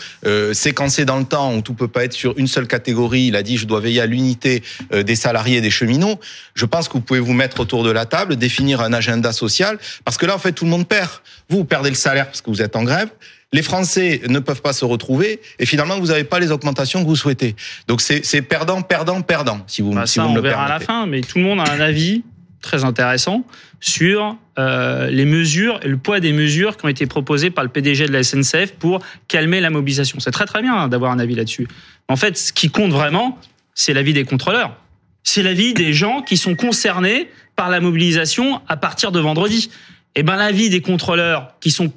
séquencé 0.54 1.04
dans 1.04 1.18
le 1.18 1.26
temps, 1.26 1.54
où 1.54 1.60
tout 1.60 1.74
peut 1.74 1.88
pas 1.88 2.04
être 2.04 2.14
sur 2.14 2.38
une 2.38 2.46
seule 2.46 2.66
catégorie. 2.66 3.26
Il 3.26 3.36
a 3.36 3.42
dit 3.42 3.58
je 3.58 3.66
dois 3.66 3.80
veiller 3.80 4.00
à 4.00 4.06
l'unité 4.06 4.62
des 4.90 5.14
salariés 5.14 5.58
et 5.58 5.60
des 5.60 5.68
cheminots. 5.68 6.18
Je 6.54 6.64
pense 6.64 6.88
que 6.88 6.94
vous 6.94 7.02
pouvez 7.02 7.20
vous 7.20 7.34
mettre 7.34 7.60
autour 7.60 7.84
de 7.84 7.90
la 7.90 8.06
table, 8.06 8.36
définir 8.36 8.80
un 8.80 8.94
agenda 8.94 9.32
social, 9.32 9.78
parce 10.06 10.16
que 10.16 10.24
là 10.24 10.34
en 10.34 10.38
fait 10.38 10.52
tout 10.52 10.64
le 10.64 10.70
monde 10.70 10.88
perd. 10.88 11.10
Vous, 11.50 11.58
vous 11.58 11.64
perdez 11.66 11.90
le 11.90 11.96
salaire 11.96 12.24
parce 12.24 12.40
que 12.40 12.48
vous 12.48 12.62
êtes 12.62 12.74
en 12.76 12.84
grève 12.84 13.10
les 13.52 13.62
Français 13.62 14.20
ne 14.28 14.38
peuvent 14.38 14.62
pas 14.62 14.72
se 14.72 14.84
retrouver 14.84 15.40
et 15.58 15.66
finalement 15.66 15.98
vous 15.98 16.06
n'avez 16.06 16.24
pas 16.24 16.38
les 16.38 16.52
augmentations 16.52 17.02
que 17.02 17.08
vous 17.08 17.16
souhaitez. 17.16 17.56
Donc 17.88 18.00
c'est 18.00 18.42
perdant, 18.42 18.82
perdant, 18.82 19.20
perdant. 19.22 19.62
Si 19.66 19.82
vous, 19.82 19.92
bah, 19.92 20.06
si 20.06 20.20
vous 20.20 20.28
me 20.28 20.36
le 20.36 20.40
verra 20.40 20.66
à 20.66 20.68
la 20.68 20.80
fin, 20.80 21.06
mais 21.06 21.20
tout 21.20 21.38
le 21.38 21.44
monde 21.44 21.60
a 21.60 21.70
un 21.70 21.80
avis 21.80 22.22
très 22.60 22.84
intéressant 22.84 23.44
sur 23.80 24.36
euh, 24.58 25.08
les 25.08 25.24
mesures 25.24 25.80
et 25.82 25.88
le 25.88 25.96
poids 25.96 26.20
des 26.20 26.32
mesures 26.32 26.76
qui 26.76 26.84
ont 26.84 26.88
été 26.88 27.06
proposées 27.06 27.50
par 27.50 27.64
le 27.64 27.70
PDG 27.70 28.06
de 28.06 28.12
la 28.12 28.22
SNCF 28.22 28.72
pour 28.78 29.00
calmer 29.28 29.60
la 29.60 29.70
mobilisation. 29.70 30.20
C'est 30.20 30.30
très 30.30 30.44
très 30.44 30.60
bien 30.60 30.86
d'avoir 30.88 31.12
un 31.12 31.18
avis 31.18 31.34
là-dessus. 31.34 31.66
En 32.08 32.16
fait, 32.16 32.36
ce 32.36 32.52
qui 32.52 32.70
compte 32.70 32.92
vraiment, 32.92 33.38
c'est 33.74 33.94
l'avis 33.94 34.12
des 34.12 34.24
contrôleurs. 34.24 34.76
C'est 35.22 35.42
l'avis 35.42 35.74
des 35.74 35.92
gens 35.92 36.22
qui 36.22 36.36
sont 36.36 36.54
concernés 36.54 37.28
par 37.56 37.70
la 37.70 37.80
mobilisation 37.80 38.60
à 38.68 38.76
partir 38.76 39.12
de 39.12 39.20
vendredi 39.20 39.70
eh 40.16 40.22
ben 40.22 40.36
l'avis 40.36 40.70
des 40.70 40.80
contrôleurs 40.80 41.54
qui 41.60 41.70
sont 41.70 41.92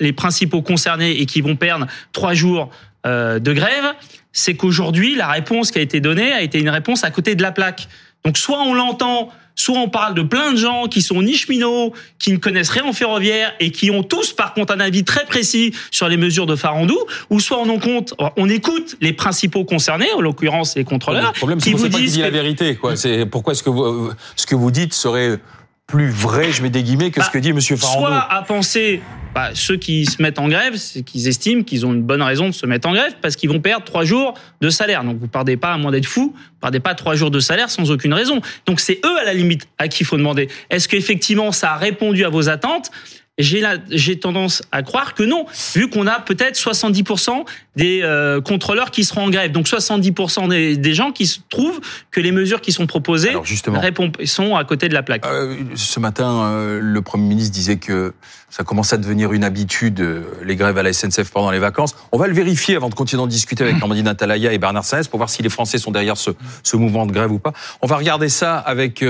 les 0.00 0.12
principaux 0.12 0.62
concernés 0.62 1.12
et 1.12 1.26
qui 1.26 1.40
vont 1.40 1.56
perdre 1.56 1.86
trois 2.12 2.34
jours 2.34 2.70
euh, 3.06 3.38
de 3.38 3.52
grève, 3.52 3.94
c'est 4.32 4.54
qu'aujourd'hui 4.54 5.14
la 5.14 5.28
réponse 5.28 5.70
qui 5.70 5.78
a 5.78 5.82
été 5.82 6.00
donnée 6.00 6.32
a 6.32 6.42
été 6.42 6.58
une 6.58 6.70
réponse 6.70 7.04
à 7.04 7.10
côté 7.10 7.34
de 7.34 7.42
la 7.42 7.52
plaque. 7.52 7.88
Donc 8.24 8.38
soit 8.38 8.62
on 8.62 8.74
l'entend, 8.74 9.30
soit 9.54 9.78
on 9.78 9.88
parle 9.88 10.14
de 10.14 10.22
plein 10.22 10.52
de 10.52 10.56
gens 10.56 10.86
qui 10.88 11.02
sont 11.02 11.22
ni 11.22 11.34
cheminots, 11.34 11.92
qui 12.18 12.32
ne 12.32 12.38
connaissent 12.38 12.70
rien 12.70 12.84
en 12.84 12.92
ferroviaire 12.92 13.52
et 13.60 13.70
qui 13.70 13.90
ont 13.90 14.02
tous 14.02 14.32
par 14.32 14.54
contre 14.54 14.72
un 14.72 14.80
avis 14.80 15.04
très 15.04 15.24
précis 15.26 15.74
sur 15.90 16.08
les 16.08 16.16
mesures 16.16 16.46
de 16.46 16.56
Farandou, 16.56 16.98
ou 17.30 17.38
soit 17.38 17.58
on 17.58 17.68
en 17.68 17.78
compte, 17.78 18.14
on 18.36 18.48
écoute 18.48 18.96
les 19.00 19.12
principaux 19.12 19.64
concernés, 19.64 20.10
en 20.12 20.20
l'occurrence 20.20 20.74
les 20.74 20.84
contrôleurs, 20.84 21.32
le 21.32 21.38
problème, 21.38 21.60
qui 21.60 21.72
vous 21.72 21.88
disent 21.88 22.18
la 22.18 22.30
vérité. 22.30 22.74
Quoi. 22.76 22.96
C'est 22.96 23.26
pourquoi 23.26 23.52
est-ce 23.52 23.62
que 23.62 23.70
vous, 23.70 24.10
ce 24.36 24.46
que 24.46 24.54
vous 24.54 24.70
dites 24.70 24.94
serait 24.94 25.38
plus 25.86 26.08
vrai, 26.08 26.50
je 26.50 26.62
mets 26.62 26.70
des 26.70 26.82
guillemets, 26.82 27.10
que 27.10 27.20
ce 27.20 27.26
bah, 27.26 27.32
que 27.32 27.38
dit 27.38 27.50
M. 27.50 27.60
Farandou. 27.60 28.06
Soit 28.06 28.32
à 28.32 28.42
penser, 28.42 29.02
bah, 29.34 29.50
ceux 29.54 29.76
qui 29.76 30.06
se 30.06 30.22
mettent 30.22 30.38
en 30.38 30.48
grève, 30.48 30.76
c'est 30.76 31.02
qu'ils 31.02 31.28
estiment 31.28 31.62
qu'ils 31.62 31.84
ont 31.84 31.92
une 31.92 32.02
bonne 32.02 32.22
raison 32.22 32.46
de 32.46 32.52
se 32.52 32.64
mettre 32.66 32.88
en 32.88 32.92
grève 32.92 33.14
parce 33.20 33.36
qu'ils 33.36 33.50
vont 33.50 33.60
perdre 33.60 33.84
trois 33.84 34.04
jours 34.04 34.34
de 34.60 34.70
salaire. 34.70 35.04
Donc 35.04 35.18
vous 35.18 35.28
perdez 35.28 35.56
pas, 35.56 35.74
à 35.74 35.76
moins 35.76 35.90
d'être 35.90 36.06
fou, 36.06 36.34
vous 36.34 36.60
perdez 36.60 36.80
pas 36.80 36.94
trois 36.94 37.16
jours 37.16 37.30
de 37.30 37.40
salaire 37.40 37.68
sans 37.68 37.90
aucune 37.90 38.14
raison. 38.14 38.40
Donc 38.66 38.80
c'est 38.80 39.00
eux, 39.04 39.18
à 39.20 39.24
la 39.24 39.34
limite, 39.34 39.68
à 39.78 39.88
qui 39.88 40.04
il 40.04 40.06
faut 40.06 40.16
demander. 40.16 40.48
Est-ce 40.70 40.88
qu'effectivement 40.88 41.52
ça 41.52 41.72
a 41.72 41.76
répondu 41.76 42.24
à 42.24 42.28
vos 42.28 42.48
attentes? 42.48 42.90
J'ai 43.38 44.20
tendance 44.20 44.62
à 44.70 44.82
croire 44.82 45.14
que 45.14 45.24
non, 45.24 45.46
vu 45.74 45.88
qu'on 45.88 46.06
a 46.06 46.20
peut-être 46.20 46.56
70% 46.56 47.44
des 47.74 48.00
euh, 48.02 48.40
contrôleurs 48.40 48.92
qui 48.92 49.02
seront 49.04 49.22
en 49.22 49.30
grève. 49.30 49.50
Donc 49.50 49.66
70% 49.66 50.48
des, 50.48 50.76
des, 50.76 50.94
gens 50.94 51.10
qui 51.10 51.26
se 51.26 51.40
trouvent 51.48 51.80
que 52.12 52.20
les 52.20 52.30
mesures 52.30 52.60
qui 52.60 52.70
sont 52.70 52.86
proposées 52.86 53.32
répondent, 53.66 54.16
sont 54.24 54.54
à 54.54 54.64
côté 54.64 54.88
de 54.88 54.94
la 54.94 55.02
plaque. 55.02 55.26
Euh, 55.26 55.56
ce 55.74 55.98
matin, 55.98 56.44
euh, 56.44 56.78
le 56.80 57.02
Premier 57.02 57.24
ministre 57.24 57.52
disait 57.52 57.76
que 57.76 58.14
ça 58.54 58.62
commence 58.62 58.92
à 58.92 58.98
devenir 58.98 59.32
une 59.32 59.42
habitude, 59.42 60.00
euh, 60.00 60.22
les 60.44 60.54
grèves 60.54 60.78
à 60.78 60.82
la 60.82 60.92
SNCF 60.92 61.30
pendant 61.30 61.50
les 61.50 61.58
vacances. 61.58 61.96
On 62.12 62.18
va 62.18 62.28
le 62.28 62.34
vérifier 62.34 62.76
avant 62.76 62.88
de 62.88 62.94
continuer 62.94 63.20
d'en 63.20 63.26
discuter 63.26 63.64
avec 63.64 63.82
Amandine 63.82 64.06
Atalaya 64.06 64.52
et 64.52 64.58
Bernard 64.58 64.84
Saez 64.84 65.08
pour 65.10 65.18
voir 65.18 65.28
si 65.28 65.42
les 65.42 65.48
Français 65.48 65.78
sont 65.78 65.90
derrière 65.90 66.16
ce, 66.16 66.30
ce 66.62 66.76
mouvement 66.76 67.06
de 67.06 67.12
grève 67.12 67.32
ou 67.32 67.38
pas. 67.38 67.52
On 67.82 67.86
va 67.86 67.96
regarder 67.96 68.28
ça 68.28 68.58
avec 68.58 69.04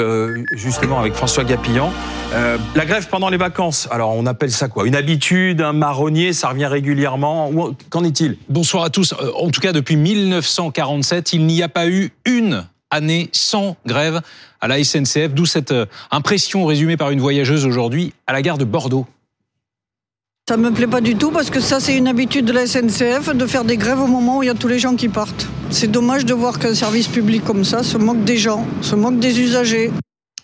justement 0.53 0.99
avec 0.99 1.15
François 1.15 1.45
Gapillan. 1.45 1.93
la 2.33 2.87
grève 2.87 3.09
pendant 3.09 3.29
les 3.29 3.37
vacances, 3.37 3.87
alors 3.91 4.15
on 4.17 4.27
appelle 4.27 4.51
ça 4.51 4.69
quoi? 4.69 4.87
Une 4.87 4.97
habitude, 4.97 5.61
un 5.61 5.73
marronnier, 5.73 6.33
ça 6.33 6.49
revient 6.49 6.67
régulièrement. 6.67 7.51
Qu'en 7.91 8.05
est-il? 8.05 8.37
Bonsoir 8.49 8.85
à 8.85 8.91
tous. 8.91 9.13
Euh, 9.13 9.31
en 9.37 9.51
tout 9.51 9.61
cas, 9.61 9.73
depuis 9.73 9.97
1947, 9.97 11.33
il 11.33 11.47
n'y 11.47 11.63
a 11.63 11.69
pas 11.69 11.89
eu 11.89 12.13
une 12.25 12.67
année 12.91 13.29
sans 13.33 13.77
grève 13.87 14.21
à 14.61 14.69
la 14.69 14.83
SNCF, 14.83 15.35
d'où 15.35 15.47
cette 15.47 15.73
euh, 15.73 15.87
impression 16.11 16.65
résumée 16.65 16.97
par 16.97 17.11
une 17.11 17.21
voyageuse 17.21 17.67
aujourd'hui 17.67 18.13
à 18.27 18.33
la 18.33 18.41
gare 18.41 18.59
de 18.59 18.65
Bordeaux. 18.65 19.07
Ça 20.47 20.59
me 20.59 20.71
plaît 20.71 20.87
pas 20.87 21.01
du 21.01 21.17
tout 21.17 21.31
parce 21.31 21.49
que 21.49 21.59
ça 21.59 21.81
c'est 21.81 21.97
une 21.97 22.07
habitude 22.07 22.45
de 22.45 22.53
la 22.53 22.67
SNCF 22.67 23.35
de 23.35 23.47
faire 23.47 23.65
des 23.65 23.79
grèves 23.79 24.03
au 24.03 24.07
moment 24.07 24.37
où 24.37 24.43
il 24.43 24.47
y 24.47 24.51
a 24.51 24.55
tous 24.55 24.69
les 24.69 24.79
gens 24.79 24.95
qui 24.95 25.09
partent. 25.09 25.47
C'est 25.71 25.91
dommage 25.91 26.27
de 26.27 26.35
voir 26.35 26.59
qu'un 26.59 26.75
service 26.75 27.09
public 27.09 27.43
comme 27.43 27.65
ça 27.65 27.83
se 27.83 27.97
moque 27.97 28.23
des 28.25 28.37
gens, 28.37 28.67
se 28.83 28.95
moque 28.95 29.19
des 29.19 29.41
usagers. 29.41 29.91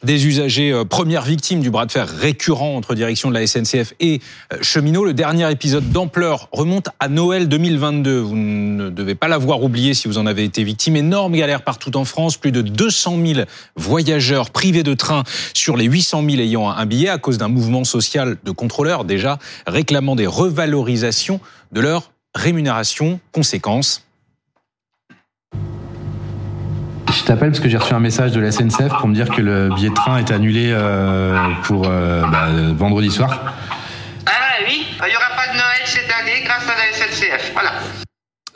Des 0.03 0.27
usagers 0.27 0.73
euh, 0.73 0.85
premières 0.85 1.25
victimes 1.25 1.61
du 1.61 1.71
bras 1.71 1.87
de 1.87 1.93
fer 1.93 2.09
récurrent 2.09 2.77
entre 2.77 2.95
direction 2.95 3.31
de 3.31 3.35
la 3.35 3.47
SNCF 3.47 3.95
et 4.01 4.21
euh, 4.53 4.59
cheminots. 4.63 5.05
Le 5.05 5.15
dernier 5.15 5.51
épisode 5.51 5.91
d'ampleur 5.91 6.49
remonte 6.53 6.89
à 7.01 7.09
Noël 7.09 7.49
2022. 7.49 8.19
Vous 8.19 8.37
ne 8.37 8.91
devez 8.91 9.15
pas 9.15 9.29
l'avoir 9.29 9.63
oublié 9.63 9.95
si 9.95 10.09
vous 10.09 10.19
en 10.19 10.27
avez 10.27 10.45
été 10.45 10.65
victime. 10.65 10.97
Énorme 10.97 11.35
galère 11.35 11.63
partout 11.63 11.97
en 11.97 12.05
France. 12.05 12.37
Plus 12.37 12.53
de 12.53 12.63
200 12.63 13.19
000 13.25 13.41
voyageurs 13.77 14.51
privés 14.51 14.83
de 14.83 14.95
train 14.95 15.25
sur 15.55 15.77
les 15.77 15.85
800 15.85 16.25
000 16.29 16.43
ayant 16.43 16.71
un 16.71 16.87
billet 16.87 17.09
à 17.09 17.19
cause 17.19 17.39
d'un 17.39 17.49
mouvement 17.49 17.85
social 17.85 18.37
de 18.43 18.51
contrôleurs 18.51 19.05
déjà 19.05 19.39
réclamant 19.67 20.17
des 20.17 20.27
revalorisations 20.27 21.41
de 21.73 21.81
leur 21.81 22.13
rémunération. 22.35 23.21
Conséquence, 23.33 24.05
Je 27.21 27.27
t'appelle 27.27 27.51
parce 27.51 27.61
que 27.61 27.69
j'ai 27.69 27.77
reçu 27.77 27.93
un 27.93 28.01
message 28.01 28.33
de 28.33 28.41
la 28.41 28.51
SNCF 28.51 28.89
pour 28.99 29.07
me 29.07 29.15
dire 29.15 29.29
que 29.29 29.43
le 29.43 29.69
billet 29.75 29.91
de 29.91 29.95
train 29.95 30.17
est 30.17 30.31
annulé 30.31 30.71
euh, 30.71 31.37
pour 31.65 31.87
euh, 31.87 32.23
bah, 32.23 32.49
vendredi 32.75 33.11
soir. 33.11 33.55
Ah 34.25 34.31
oui, 34.67 34.87
il 34.89 35.11
n'y 35.11 35.17
aura 35.17 35.37
pas 35.37 35.53
de 35.53 35.59
Noël 35.59 35.83
cette 35.85 36.11
année 36.11 36.43
grâce 36.43 36.63
à 36.65 36.75
la 36.77 36.93
SNCF. 36.97 37.53
Voilà. 37.53 37.73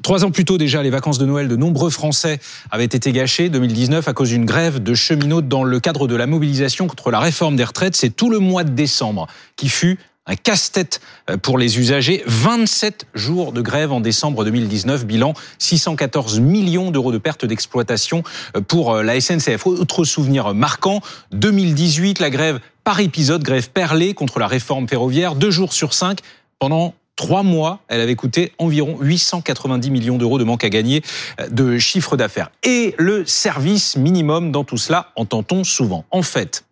Trois 0.02 0.24
ans 0.24 0.30
plus 0.30 0.46
tôt 0.46 0.56
déjà, 0.56 0.82
les 0.82 0.88
vacances 0.88 1.18
de 1.18 1.26
Noël 1.26 1.46
de 1.46 1.56
nombreux 1.56 1.90
Français 1.90 2.40
avaient 2.70 2.84
été 2.84 3.12
gâchées. 3.12 3.50
2019 3.50 4.08
à 4.08 4.14
cause 4.14 4.30
d'une 4.30 4.46
grève 4.46 4.82
de 4.82 4.94
cheminots 4.94 5.42
dans 5.42 5.64
le 5.64 5.78
cadre 5.78 6.08
de 6.08 6.16
la 6.16 6.26
mobilisation 6.26 6.86
contre 6.86 7.10
la 7.10 7.20
réforme 7.20 7.56
des 7.56 7.64
retraites. 7.64 7.96
C'est 7.96 8.16
tout 8.16 8.30
le 8.30 8.38
mois 8.38 8.64
de 8.64 8.70
décembre 8.70 9.26
qui 9.56 9.68
fut 9.68 9.98
un 10.26 10.36
casse-tête 10.36 11.00
euh, 11.30 11.36
pour 11.36 11.58
les 11.58 11.78
usagers. 11.78 12.22
27 12.26 13.06
jours 13.14 13.52
de 13.52 13.60
grève 13.60 13.92
en 13.92 14.00
décembre 14.00 14.44
2019, 14.44 15.04
bilan 15.04 15.34
614 15.58 16.40
millions 16.40 16.90
d'euros 16.90 17.12
de 17.12 17.18
pertes 17.18 17.44
d'exploitation 17.44 18.22
euh, 18.56 18.60
pour 18.60 18.94
euh, 18.94 19.02
la 19.02 19.20
SNCF. 19.20 19.66
Autre 19.66 20.04
souvenir 20.04 20.54
marquant, 20.54 21.00
2018, 21.32 22.20
la 22.20 22.30
grève 22.30 22.60
par 22.84 23.00
épisode, 23.00 23.42
grève 23.42 23.70
perlée 23.70 24.14
contre 24.14 24.38
la 24.38 24.46
réforme 24.46 24.88
ferroviaire, 24.88 25.34
deux 25.34 25.50
jours 25.50 25.72
sur 25.72 25.94
cinq 25.94 26.18
pendant 26.58 26.94
trois 27.16 27.42
mois, 27.42 27.80
elle 27.88 28.00
avait 28.00 28.16
coûté 28.16 28.52
environ 28.58 28.98
890 29.00 29.90
millions 29.90 30.18
d'euros 30.18 30.38
de 30.38 30.44
manque 30.44 30.64
à 30.64 30.68
gagner 30.68 31.02
de 31.48 31.78
chiffre 31.78 32.16
d'affaires. 32.16 32.50
Et 32.62 32.94
le 32.98 33.24
service 33.24 33.96
minimum 33.96 34.50
dans 34.50 34.64
tout 34.64 34.78
cela, 34.78 35.12
entend-on 35.14 35.62
souvent. 35.62 36.04
En 36.10 36.22
fait, 36.22 36.64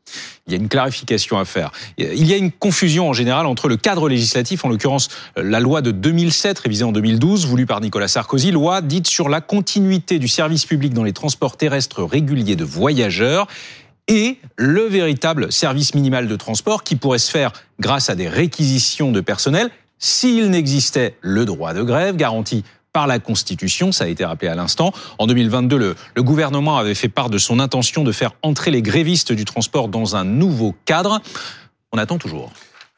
il 0.46 0.52
y 0.52 0.56
a 0.56 0.58
une 0.58 0.68
clarification 0.68 1.38
à 1.38 1.44
faire. 1.44 1.70
Il 1.98 2.26
y 2.26 2.32
a 2.32 2.36
une 2.36 2.50
confusion 2.50 3.08
en 3.08 3.12
général 3.12 3.46
entre 3.46 3.68
le 3.68 3.76
cadre 3.76 4.08
législatif, 4.08 4.64
en 4.64 4.68
l'occurrence 4.68 5.08
la 5.36 5.60
loi 5.60 5.82
de 5.82 5.90
2007, 5.90 6.58
révisée 6.58 6.84
en 6.84 6.92
2012, 6.92 7.46
voulue 7.46 7.66
par 7.66 7.80
Nicolas 7.80 8.08
Sarkozy, 8.08 8.50
loi 8.50 8.82
dite 8.82 9.06
sur 9.06 9.28
la 9.28 9.40
continuité 9.40 10.18
du 10.18 10.28
service 10.28 10.66
public 10.66 10.94
dans 10.94 11.04
les 11.04 11.12
transports 11.12 11.56
terrestres 11.56 12.02
réguliers 12.02 12.56
de 12.56 12.64
voyageurs, 12.64 13.46
et 14.08 14.38
le 14.56 14.82
véritable 14.82 15.52
service 15.52 15.94
minimal 15.94 16.26
de 16.26 16.36
transport 16.36 16.82
qui 16.82 16.96
pourrait 16.96 17.18
se 17.18 17.30
faire 17.30 17.52
grâce 17.78 18.10
à 18.10 18.14
des 18.14 18.28
réquisitions 18.28 19.12
de 19.12 19.20
personnel 19.20 19.70
s'il 19.98 20.50
n'existait 20.50 21.16
le 21.20 21.44
droit 21.44 21.74
de 21.74 21.82
grève 21.82 22.16
garanti 22.16 22.64
par 22.92 23.06
la 23.06 23.18
Constitution, 23.18 23.92
ça 23.92 24.04
a 24.04 24.06
été 24.08 24.24
rappelé 24.24 24.50
à 24.50 24.54
l'instant. 24.54 24.92
En 25.18 25.26
2022, 25.26 25.78
le, 25.78 25.94
le, 26.14 26.22
gouvernement 26.22 26.78
avait 26.78 26.94
fait 26.94 27.08
part 27.08 27.30
de 27.30 27.38
son 27.38 27.58
intention 27.58 28.04
de 28.04 28.12
faire 28.12 28.32
entrer 28.42 28.70
les 28.70 28.82
grévistes 28.82 29.32
du 29.32 29.44
transport 29.44 29.88
dans 29.88 30.16
un 30.16 30.24
nouveau 30.24 30.74
cadre. 30.84 31.20
On 31.92 31.98
attend 31.98 32.18
toujours. 32.18 32.52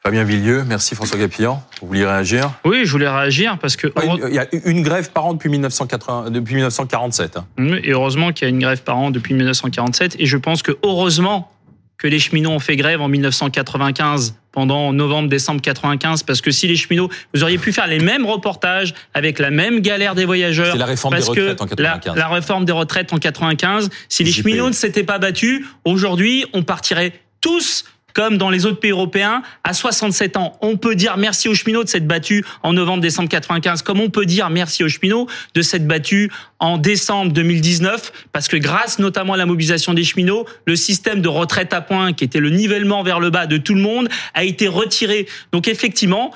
Fabien 0.05 0.23
Villieu, 0.23 0.63
merci 0.67 0.93
François 0.93 1.17
Gapillan. 1.17 1.63
Vous 1.81 1.87
vouliez 1.87 2.05
réagir? 2.05 2.51
Oui, 2.63 2.81
je 2.85 2.91
voulais 2.91 3.09
réagir 3.09 3.57
parce 3.57 3.75
que... 3.75 3.87
Il 4.27 4.35
y 4.35 4.37
a 4.37 4.45
une 4.65 4.83
grève 4.83 5.09
par 5.11 5.25
an 5.25 5.33
depuis, 5.33 5.49
1980, 5.49 6.29
depuis 6.29 6.53
1947. 6.53 7.37
Hein. 7.37 7.45
Et 7.83 7.89
heureusement 7.89 8.31
qu'il 8.31 8.43
y 8.43 8.45
a 8.45 8.49
une 8.49 8.59
grève 8.59 8.83
par 8.83 8.97
an 8.97 9.09
depuis 9.09 9.33
1947. 9.33 10.17
Et 10.19 10.27
je 10.27 10.37
pense 10.37 10.61
que 10.61 10.73
heureusement 10.83 11.51
que 11.97 12.07
les 12.07 12.19
cheminots 12.19 12.51
ont 12.51 12.59
fait 12.59 12.75
grève 12.75 13.01
en 13.01 13.07
1995 13.07 14.35
pendant 14.51 14.93
novembre, 14.93 15.27
décembre 15.27 15.61
95, 15.61 16.23
parce 16.23 16.41
que 16.41 16.49
si 16.49 16.67
les 16.67 16.77
cheminots, 16.77 17.09
vous 17.33 17.43
auriez 17.43 17.57
pu 17.57 17.73
faire 17.73 17.87
les 17.87 17.99
mêmes 17.99 18.25
reportages 18.25 18.93
avec 19.13 19.39
la 19.39 19.51
même 19.51 19.81
galère 19.81 20.15
des 20.15 20.25
voyageurs. 20.25 20.71
C'est 20.71 20.77
la 20.77 20.85
réforme 20.85 21.15
des 21.15 21.23
retraites 21.23 21.61
en 21.61 21.67
95. 21.67 22.15
La, 22.15 22.21
la, 22.21 22.27
réforme 22.29 22.65
des 22.65 22.71
retraites 22.71 23.11
en 23.11 23.17
95. 23.17 23.89
Si 24.07 24.23
les 24.23 24.31
cheminots 24.31 24.69
ne 24.69 24.73
s'étaient 24.73 25.03
pas 25.03 25.19
battus, 25.19 25.65
aujourd'hui, 25.83 26.45
on 26.53 26.63
partirait 26.63 27.13
tous 27.41 27.85
comme 28.15 28.37
dans 28.37 28.49
les 28.49 28.65
autres 28.65 28.79
pays 28.79 28.91
européens, 28.91 29.43
à 29.63 29.73
67 29.73 30.37
ans. 30.37 30.57
On 30.61 30.77
peut 30.77 30.95
dire 30.95 31.17
merci 31.17 31.49
aux 31.49 31.53
cheminots 31.53 31.83
de 31.83 31.89
s'être 31.89 32.07
battus 32.07 32.43
en 32.63 32.73
novembre-décembre 32.73 33.29
95, 33.29 33.83
comme 33.83 33.99
on 33.99 34.09
peut 34.09 34.25
dire 34.25 34.49
merci 34.49 34.83
aux 34.83 34.89
cheminots 34.89 35.27
de 35.53 35.61
s'être 35.61 35.85
battus 35.85 36.31
en 36.57 36.77
décembre 36.77 37.33
2019, 37.33 38.11
parce 38.31 38.47
que 38.47 38.55
grâce 38.57 38.97
notamment 38.97 39.33
à 39.33 39.37
la 39.37 39.45
mobilisation 39.45 39.93
des 39.93 40.05
cheminots, 40.05 40.45
le 40.65 40.77
système 40.77 41.21
de 41.21 41.27
retraite 41.27 41.73
à 41.73 41.81
points, 41.81 42.13
qui 42.13 42.23
était 42.23 42.39
le 42.39 42.49
nivellement 42.49 43.03
vers 43.03 43.19
le 43.19 43.29
bas 43.29 43.45
de 43.45 43.57
tout 43.57 43.75
le 43.75 43.81
monde, 43.81 44.07
a 44.33 44.45
été 44.45 44.69
retiré. 44.69 45.27
Donc 45.51 45.67
effectivement, 45.67 46.33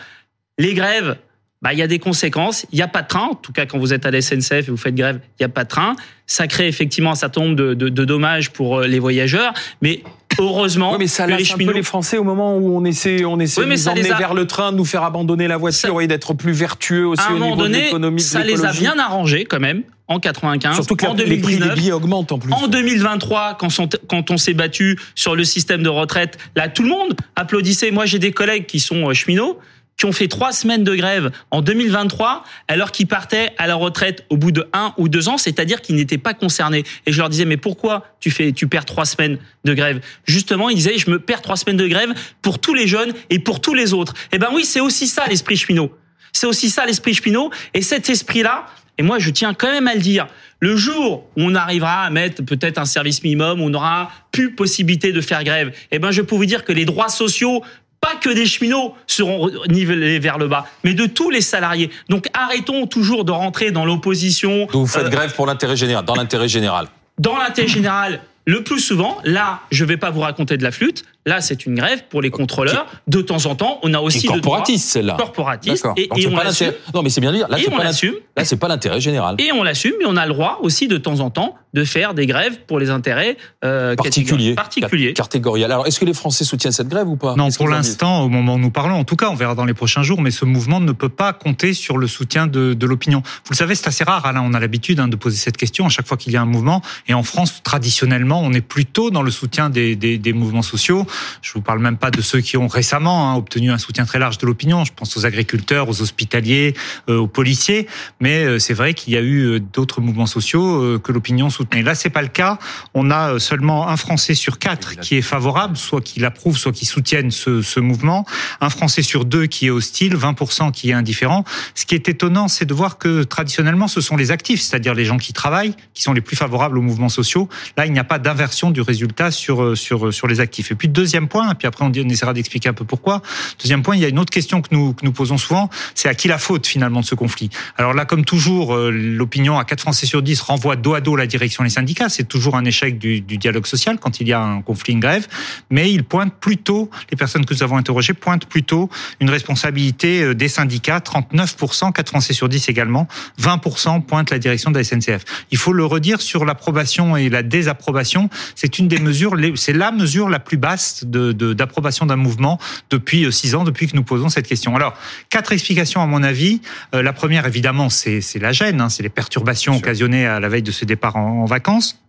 les 0.57 0.73
grèves 0.73 1.17
bah, 1.61 1.73
il 1.73 1.79
y 1.79 1.81
a 1.81 1.87
des 1.87 1.99
conséquences. 1.99 2.65
Il 2.71 2.77
n'y 2.77 2.81
a 2.81 2.87
pas 2.87 3.01
de 3.01 3.07
train. 3.07 3.27
En 3.31 3.35
tout 3.35 3.51
cas, 3.51 3.65
quand 3.65 3.77
vous 3.77 3.93
êtes 3.93 4.05
à 4.05 4.11
la 4.11 4.21
SNCF 4.21 4.51
et 4.51 4.71
vous 4.71 4.77
faites 4.77 4.95
grève, 4.95 5.19
il 5.39 5.41
n'y 5.41 5.45
a 5.45 5.49
pas 5.49 5.65
de 5.65 5.69
train. 5.69 5.95
Ça 6.25 6.47
crée 6.47 6.67
effectivement 6.67 7.11
un 7.11 7.15
certain 7.15 7.41
nombre 7.41 7.55
de, 7.55 7.73
de, 7.73 8.05
dommages 8.05 8.51
pour 8.51 8.79
euh, 8.79 8.87
les 8.87 8.99
voyageurs. 8.99 9.53
Mais 9.81 10.03
heureusement, 10.39 10.91
oui, 10.91 10.97
mais 10.99 11.07
ça 11.07 11.27
cheminots... 11.27 11.69
un 11.69 11.73
peu 11.73 11.77
les 11.77 11.83
Français 11.83 12.17
au 12.17 12.23
moment 12.23 12.57
où 12.57 12.75
on 12.75 12.85
essaie, 12.85 13.25
on 13.25 13.39
essaie 13.39 13.61
oui, 13.61 13.67
de 13.67 13.71
nous 13.71 13.87
emmener 13.87 14.11
a... 14.11 14.17
vers 14.17 14.33
le 14.33 14.47
train, 14.47 14.71
de 14.71 14.77
nous 14.77 14.85
faire 14.85 15.03
abandonner 15.03 15.47
la 15.47 15.57
voiture 15.57 15.97
ça... 15.97 16.03
et 16.03 16.07
d'être 16.07 16.33
plus 16.33 16.51
vertueux 16.51 17.07
aussi 17.07 17.23
à 17.23 17.31
un 17.31 17.35
au 17.35 17.39
niveau 17.39 17.55
donné, 17.55 17.77
de 17.77 17.83
l'économie. 17.85 18.21
Ça 18.21 18.43
les 18.43 18.65
a 18.65 18.71
bien 18.71 18.97
arrangés 18.97 19.45
quand 19.45 19.59
même 19.59 19.83
en 20.07 20.19
95, 20.19 20.73
Surtout 20.73 20.95
que 20.95 21.05
en 21.05 21.13
les 21.13 21.25
2019, 21.25 21.43
prix 21.43 21.69
des 21.69 21.75
billets 21.75 21.91
augmentent 21.91 22.31
en 22.31 22.39
plus. 22.39 22.51
En 22.51 22.67
2023, 22.67 23.57
quand 23.59 23.69
quand 24.07 24.31
on 24.31 24.37
s'est 24.37 24.55
battu 24.55 24.99
sur 25.13 25.35
le 25.35 25.43
système 25.43 25.83
de 25.83 25.89
retraite, 25.89 26.37
là 26.55 26.67
tout 26.67 26.81
le 26.81 26.89
monde 26.89 27.15
applaudissait. 27.35 27.91
Moi, 27.91 28.05
j'ai 28.05 28.17
des 28.17 28.31
collègues 28.31 28.65
qui 28.65 28.79
sont 28.79 29.13
cheminots 29.13 29.59
qui 29.99 30.05
ont 30.05 30.13
fait 30.13 30.29
trois 30.29 30.53
semaines 30.53 30.85
de 30.85 30.95
grève 30.95 31.29
en 31.51 31.61
2023, 31.61 32.45
alors 32.69 32.91
qu'ils 32.91 33.05
partaient 33.05 33.51
à 33.57 33.67
la 33.67 33.75
retraite 33.75 34.25
au 34.29 34.37
bout 34.37 34.53
de 34.53 34.65
un 34.71 34.93
ou 34.97 35.09
deux 35.09 35.27
ans, 35.27 35.37
c'est-à-dire 35.37 35.81
qu'ils 35.81 35.97
n'étaient 35.97 36.17
pas 36.17 36.33
concernés. 36.33 36.85
Et 37.05 37.11
je 37.11 37.17
leur 37.17 37.27
disais, 37.27 37.43
mais 37.43 37.57
pourquoi 37.57 38.05
tu 38.21 38.31
fais, 38.31 38.53
tu 38.53 38.67
perds 38.67 38.85
trois 38.85 39.03
semaines 39.03 39.37
de 39.65 39.73
grève? 39.73 39.99
Justement, 40.25 40.69
ils 40.69 40.77
disaient, 40.77 40.97
je 40.97 41.09
me 41.11 41.19
perds 41.19 41.41
trois 41.41 41.57
semaines 41.57 41.75
de 41.75 41.85
grève 41.85 42.13
pour 42.41 42.59
tous 42.59 42.73
les 42.73 42.87
jeunes 42.87 43.11
et 43.29 43.39
pour 43.39 43.59
tous 43.59 43.73
les 43.73 43.93
autres. 43.93 44.13
Eh 44.31 44.39
ben 44.39 44.47
oui, 44.53 44.63
c'est 44.63 44.79
aussi 44.79 45.05
ça 45.05 45.25
l'esprit 45.27 45.57
cheminot. 45.57 45.93
C'est 46.31 46.47
aussi 46.47 46.69
ça 46.69 46.85
l'esprit 46.85 47.13
cheminot. 47.13 47.51
Et 47.73 47.81
cet 47.81 48.09
esprit-là, 48.09 48.67
et 48.97 49.03
moi 49.03 49.19
je 49.19 49.29
tiens 49.31 49.53
quand 49.53 49.69
même 49.69 49.87
à 49.87 49.95
le 49.95 50.01
dire, 50.01 50.27
le 50.61 50.77
jour 50.77 51.25
où 51.35 51.41
on 51.41 51.55
arrivera 51.55 52.03
à 52.03 52.09
mettre 52.09 52.43
peut-être 52.45 52.77
un 52.77 52.85
service 52.85 53.21
minimum, 53.21 53.59
on 53.59 53.73
aura 53.73 54.11
plus 54.31 54.55
possibilité 54.55 55.11
de 55.11 55.19
faire 55.19 55.43
grève, 55.43 55.75
eh 55.91 55.99
ben 55.99 56.11
je 56.11 56.21
peux 56.21 56.35
vous 56.35 56.45
dire 56.45 56.63
que 56.63 56.71
les 56.71 56.85
droits 56.85 57.09
sociaux 57.09 57.63
pas 58.01 58.15
que 58.15 58.29
des 58.29 58.45
cheminots 58.45 58.95
seront 59.07 59.49
nivellés 59.67 60.19
vers 60.19 60.37
le 60.37 60.47
bas, 60.47 60.65
mais 60.83 60.93
de 60.93 61.05
tous 61.05 61.29
les 61.29 61.41
salariés. 61.41 61.89
Donc 62.09 62.27
arrêtons 62.33 62.87
toujours 62.87 63.25
de 63.25 63.31
rentrer 63.31 63.71
dans 63.71 63.85
l'opposition. 63.85 64.67
Vous 64.71 64.87
faites 64.87 65.05
euh, 65.05 65.09
grève 65.09 65.33
pour 65.35 65.45
l'intérêt 65.45 65.75
général, 65.75 66.05
dans 66.05 66.15
l'intérêt 66.15 66.47
général. 66.47 66.87
Dans 67.17 67.37
l'intérêt 67.37 67.67
général, 67.67 68.21
le 68.45 68.63
plus 68.63 68.79
souvent, 68.79 69.17
là, 69.25 69.59
je 69.71 69.85
vais 69.85 69.97
pas 69.97 70.09
vous 70.09 70.21
raconter 70.21 70.57
de 70.57 70.63
la 70.63 70.71
flûte. 70.71 71.03
Là, 71.25 71.41
c'est 71.41 71.65
une 71.65 71.75
grève 71.75 72.03
pour 72.09 72.21
les 72.21 72.29
contrôleurs. 72.29 72.87
De 73.07 73.21
temps 73.21 73.45
en 73.45 73.55
temps, 73.55 73.79
on 73.83 73.93
a 73.93 73.99
aussi 73.99 74.25
corporatiste, 74.25 74.89
celle-là. 74.89 75.15
Corporatiste. 75.17 75.85
Et, 75.97 76.09
et 76.15 76.27
on 76.27 76.35
l'assume. 76.35 76.71
Non, 76.93 77.03
mais 77.03 77.09
c'est 77.09 77.21
bien 77.21 77.31
de 77.31 77.37
dire. 77.37 77.47
Là, 77.49 77.57
c'est 77.59 77.71
on 77.71 77.77
pas 77.77 77.83
l'assume. 77.83 78.13
Là, 78.37 78.45
c'est 78.45 78.55
pas 78.57 78.67
l'intérêt 78.67 79.01
général. 79.01 79.35
Et 79.37 79.51
on 79.51 79.61
l'assume, 79.61 79.93
mais 79.99 80.05
on 80.07 80.15
a 80.15 80.25
le 80.25 80.33
droit 80.33 80.59
aussi 80.63 80.87
de 80.87 80.97
temps 80.97 81.19
en 81.19 81.29
temps 81.29 81.55
de 81.73 81.83
faire 81.83 82.15
des 82.15 82.25
grèves 82.25 82.61
pour 82.65 82.79
les 82.79 82.89
intérêts 82.89 83.37
euh, 83.63 83.95
particuliers. 83.95 84.55
particuliers. 84.55 85.13
Catégoriels. 85.13 85.71
Alors, 85.71 85.85
est-ce 85.85 85.99
que 85.99 86.05
les 86.05 86.13
Français 86.13 86.43
soutiennent 86.43 86.71
cette 86.71 86.87
grève 86.87 87.07
ou 87.07 87.15
pas? 87.15 87.35
Non, 87.35 87.49
pour 87.51 87.67
l'instant, 87.67 88.23
au 88.23 88.29
moment 88.29 88.55
où 88.55 88.57
nous 88.59 88.71
parlons, 88.71 88.95
en 88.95 89.03
tout 89.03 89.15
cas, 89.15 89.29
on 89.29 89.35
verra 89.35 89.53
dans 89.53 89.65
les 89.65 89.75
prochains 89.75 90.01
jours, 90.01 90.21
mais 90.21 90.31
ce 90.31 90.45
mouvement 90.45 90.79
ne 90.79 90.93
peut 90.93 91.09
pas 91.09 91.33
compter 91.33 91.73
sur 91.73 91.97
le 91.97 92.07
soutien 92.07 92.47
de, 92.47 92.73
de 92.73 92.85
l'opinion. 92.87 93.21
Vous 93.45 93.51
le 93.51 93.55
savez, 93.55 93.75
c'est 93.75 93.87
assez 93.87 94.03
rare. 94.03 94.25
Alain, 94.25 94.41
on 94.43 94.53
a 94.53 94.59
l'habitude 94.59 94.99
hein, 94.99 95.09
de 95.09 95.15
poser 95.15 95.37
cette 95.37 95.57
question 95.57 95.85
à 95.85 95.89
chaque 95.89 96.07
fois 96.07 96.17
qu'il 96.17 96.33
y 96.33 96.37
a 96.37 96.41
un 96.41 96.45
mouvement. 96.45 96.81
Et 97.07 97.13
en 97.13 97.23
France, 97.23 97.61
traditionnellement, 97.61 98.41
on 98.41 98.53
est 98.53 98.61
plutôt 98.61 99.11
dans 99.11 99.21
le 99.21 99.31
soutien 99.31 99.69
des, 99.69 99.95
des, 99.95 100.17
des 100.17 100.33
mouvements 100.33 100.63
sociaux. 100.63 101.05
Je 101.41 101.53
vous 101.53 101.61
parle 101.61 101.79
même 101.79 101.97
pas 101.97 102.11
de 102.11 102.21
ceux 102.21 102.41
qui 102.41 102.57
ont 102.57 102.67
récemment 102.67 103.31
hein, 103.31 103.35
obtenu 103.35 103.71
un 103.71 103.77
soutien 103.77 104.05
très 104.05 104.19
large 104.19 104.37
de 104.37 104.45
l'opinion. 104.45 104.85
Je 104.85 104.93
pense 104.93 105.15
aux 105.17 105.25
agriculteurs, 105.25 105.89
aux 105.89 106.01
hospitaliers, 106.01 106.75
euh, 107.09 107.17
aux 107.17 107.27
policiers. 107.27 107.87
Mais 108.19 108.43
euh, 108.43 108.59
c'est 108.59 108.73
vrai 108.73 108.93
qu'il 108.93 109.13
y 109.13 109.17
a 109.17 109.21
eu 109.21 109.45
euh, 109.45 109.59
d'autres 109.59 110.01
mouvements 110.01 110.25
sociaux 110.25 110.99
que 110.99 111.11
l'opinion 111.11 111.49
soutenait. 111.49 111.81
Là, 111.81 111.95
c'est 111.95 112.09
pas 112.09 112.21
le 112.21 112.27
cas. 112.27 112.57
On 112.93 113.11
a 113.11 113.39
seulement 113.39 113.87
un 113.87 113.97
Français 113.97 114.33
sur 114.33 114.59
quatre 114.59 114.99
qui 114.99 115.15
est 115.15 115.21
favorable, 115.21 115.77
soit 115.77 116.01
qui 116.01 116.19
l'approuve, 116.19 116.57
soit 116.57 116.71
qui 116.71 116.85
soutienne 116.85 117.31
ce, 117.31 117.61
ce 117.61 117.79
mouvement. 117.79 118.25
Un 118.61 118.69
Français 118.69 119.01
sur 119.01 119.25
deux 119.25 119.47
qui 119.47 119.67
est 119.67 119.69
hostile, 119.69 120.15
20% 120.15 120.71
qui 120.71 120.89
est 120.89 120.93
indifférent. 120.93 121.43
Ce 121.75 121.85
qui 121.85 121.95
est 121.95 122.09
étonnant, 122.09 122.47
c'est 122.47 122.65
de 122.65 122.73
voir 122.73 122.97
que 122.97 123.23
traditionnellement, 123.23 123.87
ce 123.87 124.01
sont 124.01 124.15
les 124.15 124.31
actifs, 124.31 124.61
c'est-à-dire 124.61 124.93
les 124.93 125.05
gens 125.05 125.17
qui 125.17 125.33
travaillent, 125.33 125.75
qui 125.93 126.01
sont 126.01 126.13
les 126.13 126.21
plus 126.21 126.35
favorables 126.35 126.77
aux 126.77 126.81
mouvements 126.81 127.09
sociaux. 127.09 127.49
Là, 127.77 127.85
il 127.85 127.93
n'y 127.93 127.99
a 127.99 128.03
pas 128.03 128.19
d'inversion 128.19 128.71
du 128.71 128.81
résultat 128.81 129.31
sur 129.31 129.77
sur 129.77 130.13
sur 130.13 130.27
les 130.27 130.39
actifs. 130.39 130.71
Et 130.71 130.75
puis 130.75 130.87
deuxième 130.99 131.29
point, 131.29 131.51
et 131.51 131.55
puis 131.55 131.65
après 131.65 131.85
on, 131.85 131.91
essaiera 131.93 132.33
d'expliquer 132.33 132.69
un 132.69 132.73
peu 132.73 132.83
pourquoi. 132.83 133.21
Deuxième 133.61 133.83
point, 133.83 133.95
il 133.95 134.01
y 134.01 134.05
a 134.05 134.09
une 134.09 134.19
autre 134.19 134.31
question 134.31 134.61
que 134.61 134.67
nous, 134.71 134.93
que 134.93 135.05
nous 135.05 135.13
posons 135.13 135.37
souvent, 135.37 135.69
c'est 135.95 136.09
à 136.09 136.13
qui 136.13 136.27
la 136.27 136.37
faute 136.37 136.67
finalement 136.67 136.99
de 136.99 137.05
ce 137.05 137.15
conflit? 137.15 137.49
Alors 137.77 137.93
là, 137.93 138.03
comme 138.03 138.25
toujours, 138.25 138.75
euh, 138.75 138.91
l'opinion 138.91 139.57
à 139.57 139.63
4 139.63 139.79
Français 139.79 140.05
sur 140.05 140.21
10 140.21 140.41
renvoie 140.41 140.75
dos 140.75 140.93
à 140.93 141.01
dos 141.01 141.15
la 141.15 141.25
direction 141.25 141.63
des 141.63 141.69
syndicats. 141.69 142.09
C'est 142.09 142.27
toujours 142.27 142.57
un 142.57 142.65
échec 142.65 142.97
du, 142.97 143.21
dialogue 143.21 143.65
social 143.65 143.97
quand 143.97 144.19
il 144.19 144.27
y 144.27 144.33
a 144.33 144.41
un 144.41 144.61
conflit, 144.61 144.93
une 144.93 144.99
grève. 144.99 145.27
Mais 145.69 145.91
il 145.91 146.03
pointe 146.03 146.33
plutôt, 146.33 146.89
les 147.11 147.15
personnes 147.15 147.45
que 147.45 147.53
nous 147.53 147.63
avons 147.63 147.77
interrogées 147.77 148.13
pointent 148.13 148.45
plutôt 148.45 148.89
une 149.21 149.29
responsabilité 149.29 150.23
euh, 150.23 150.35
des 150.35 150.49
syndicats. 150.49 150.99
39%, 150.99 151.93
4 151.93 152.09
Français 152.09 152.33
sur 152.33 152.49
10 152.49 152.67
également. 152.67 153.07
20% 153.41 154.03
pointent 154.03 154.31
la 154.31 154.39
direction 154.39 154.71
de 154.71 154.77
la 154.77 154.83
SNCF. 154.83 155.23
Il 155.51 155.57
faut 155.57 155.71
le 155.71 155.85
redire 155.85 156.19
sur 156.19 156.43
l'approbation 156.43 157.15
et 157.15 157.29
la 157.29 157.43
désapprobation. 157.43 158.29
C'est 158.55 158.79
une 158.79 158.89
des 158.89 158.99
mesures, 158.99 159.35
c'est 159.55 159.73
la 159.73 159.91
mesure 159.91 160.27
la 160.27 160.39
plus 160.39 160.57
basse 160.57 160.88
d'approbation 161.05 162.05
de, 162.05 162.09
d'un 162.09 162.15
mouvement 162.15 162.59
depuis 162.89 163.31
6 163.31 163.55
ans, 163.55 163.63
depuis 163.63 163.87
que 163.87 163.95
nous 163.95 164.03
posons 164.03 164.29
cette 164.29 164.47
question. 164.47 164.75
Alors, 164.75 164.93
quatre 165.29 165.51
explications 165.51 166.01
à 166.01 166.05
mon 166.05 166.23
avis. 166.23 166.61
Euh, 166.93 167.01
la 167.01 167.13
première, 167.13 167.45
évidemment, 167.45 167.89
c'est 167.89 168.21
la 168.39 168.51
gêne, 168.51 168.81
hein, 168.81 168.89
c'est 168.89 169.03
les 169.03 169.09
perturbations 169.09 169.75
occasionnées 169.75 170.25
à 170.25 170.39
la 170.39 170.49
veille 170.49 170.63
de 170.63 170.71
ce 170.71 170.85
départ 170.85 171.15
en, 171.15 171.43
en 171.43 171.45
vacances. 171.45 171.99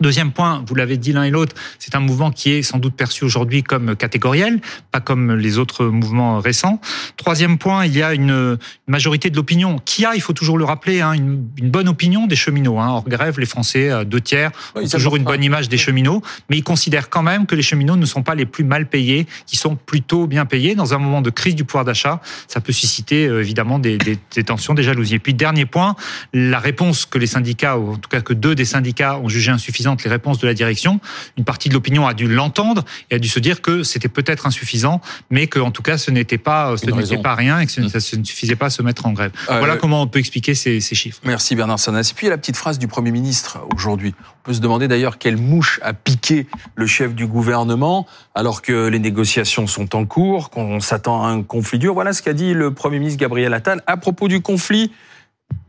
Deuxième 0.00 0.32
point, 0.32 0.62
vous 0.66 0.74
l'avez 0.74 0.98
dit 0.98 1.12
l'un 1.12 1.22
et 1.22 1.30
l'autre, 1.30 1.54
c'est 1.78 1.94
un 1.94 2.00
mouvement 2.00 2.30
qui 2.30 2.50
est 2.50 2.62
sans 2.62 2.78
doute 2.78 2.94
perçu 2.94 3.24
aujourd'hui 3.24 3.62
comme 3.62 3.96
catégoriel, 3.96 4.60
pas 4.92 5.00
comme 5.00 5.34
les 5.34 5.56
autres 5.56 5.86
mouvements 5.86 6.38
récents. 6.38 6.80
Troisième 7.16 7.56
point, 7.56 7.86
il 7.86 7.96
y 7.96 8.02
a 8.02 8.12
une 8.12 8.58
majorité 8.86 9.30
de 9.30 9.36
l'opinion 9.36 9.78
qui 9.84 10.04
a, 10.04 10.14
il 10.14 10.20
faut 10.20 10.34
toujours 10.34 10.58
le 10.58 10.64
rappeler, 10.64 11.00
hein, 11.00 11.12
une, 11.12 11.48
une, 11.56 11.70
bonne 11.70 11.88
opinion 11.88 12.26
des 12.26 12.36
cheminots. 12.36 12.78
Hein. 12.78 12.88
Hors 12.88 13.08
grève, 13.08 13.40
les 13.40 13.46
Français, 13.46 13.90
euh, 13.90 14.04
deux 14.04 14.20
tiers, 14.20 14.50
ont 14.74 14.86
toujours 14.86 15.16
une 15.16 15.24
bonne 15.24 15.42
image 15.42 15.70
des 15.70 15.78
cheminots, 15.78 16.22
mais 16.50 16.58
ils 16.58 16.64
considèrent 16.64 17.08
quand 17.08 17.22
même 17.22 17.46
que 17.46 17.54
les 17.54 17.62
cheminots 17.62 17.96
ne 17.96 18.06
sont 18.06 18.22
pas 18.22 18.34
les 18.34 18.46
plus 18.46 18.64
mal 18.64 18.86
payés, 18.86 19.26
qui 19.46 19.56
sont 19.56 19.76
plutôt 19.76 20.26
bien 20.26 20.44
payés. 20.44 20.74
Dans 20.74 20.92
un 20.92 20.98
moment 20.98 21.22
de 21.22 21.30
crise 21.30 21.54
du 21.54 21.64
pouvoir 21.64 21.86
d'achat, 21.86 22.20
ça 22.48 22.60
peut 22.60 22.72
susciter 22.72 23.26
euh, 23.26 23.40
évidemment 23.40 23.78
des, 23.78 23.96
des, 23.96 24.18
des 24.34 24.44
tensions, 24.44 24.74
des 24.74 24.82
jalousies. 24.82 25.14
Et 25.14 25.18
puis 25.20 25.32
dernier 25.32 25.64
point, 25.64 25.96
la 26.34 26.58
réponse 26.58 27.06
que 27.06 27.16
les 27.16 27.26
syndicats, 27.26 27.78
ou 27.78 27.94
en 27.94 27.96
tout 27.96 28.10
cas 28.10 28.20
que 28.20 28.34
deux 28.34 28.54
des 28.54 28.66
syndicats 28.66 29.18
ont 29.18 29.28
jugé 29.28 29.50
insuffisante 29.50 29.85
les 29.94 30.10
réponses 30.10 30.38
de 30.38 30.46
la 30.46 30.54
direction. 30.54 31.00
Une 31.36 31.44
partie 31.44 31.68
de 31.68 31.74
l'opinion 31.74 32.06
a 32.06 32.14
dû 32.14 32.28
l'entendre 32.28 32.84
et 33.10 33.16
a 33.16 33.18
dû 33.18 33.28
se 33.28 33.38
dire 33.38 33.62
que 33.62 33.82
c'était 33.82 34.08
peut-être 34.08 34.46
insuffisant, 34.46 35.00
mais 35.30 35.46
que 35.46 35.58
en 35.58 35.70
tout 35.70 35.82
cas 35.82 35.98
ce 35.98 36.10
n'était 36.10 36.38
pas 36.38 36.76
ce 36.76 36.90
n'était 36.90 37.18
pas 37.18 37.34
rien 37.34 37.60
et 37.60 37.66
que 37.66 37.80
mmh. 37.80 37.88
ça, 37.88 38.16
ne 38.16 38.24
suffisait 38.24 38.56
pas 38.56 38.66
à 38.66 38.70
se 38.70 38.82
mettre 38.82 39.06
en 39.06 39.12
grève. 39.12 39.32
Euh, 39.50 39.58
voilà 39.58 39.76
comment 39.76 40.02
on 40.02 40.06
peut 40.06 40.18
expliquer 40.18 40.54
ces, 40.54 40.80
ces 40.80 40.94
chiffres. 40.94 41.20
Merci 41.24 41.54
Bernard 41.54 41.78
Sanas. 41.78 42.10
Et 42.10 42.14
puis 42.14 42.28
la 42.28 42.38
petite 42.38 42.56
phrase 42.56 42.78
du 42.78 42.88
Premier 42.88 43.10
ministre 43.10 43.58
aujourd'hui. 43.74 44.14
On 44.20 44.46
peut 44.46 44.54
se 44.54 44.60
demander 44.60 44.88
d'ailleurs 44.88 45.18
quelle 45.18 45.36
mouche 45.36 45.80
a 45.82 45.92
piqué 45.92 46.46
le 46.74 46.86
chef 46.86 47.14
du 47.14 47.26
gouvernement 47.26 48.06
alors 48.34 48.62
que 48.62 48.88
les 48.88 48.98
négociations 48.98 49.66
sont 49.66 49.96
en 49.96 50.04
cours, 50.06 50.50
qu'on 50.50 50.80
s'attend 50.80 51.24
à 51.24 51.28
un 51.28 51.42
conflit 51.42 51.78
dur. 51.78 51.94
Voilà 51.94 52.12
ce 52.12 52.22
qu'a 52.22 52.32
dit 52.32 52.54
le 52.54 52.72
Premier 52.72 52.98
ministre 52.98 53.20
Gabriel 53.20 53.54
Attal 53.54 53.82
à 53.86 53.96
propos 53.96 54.28
du 54.28 54.40
conflit 54.40 54.92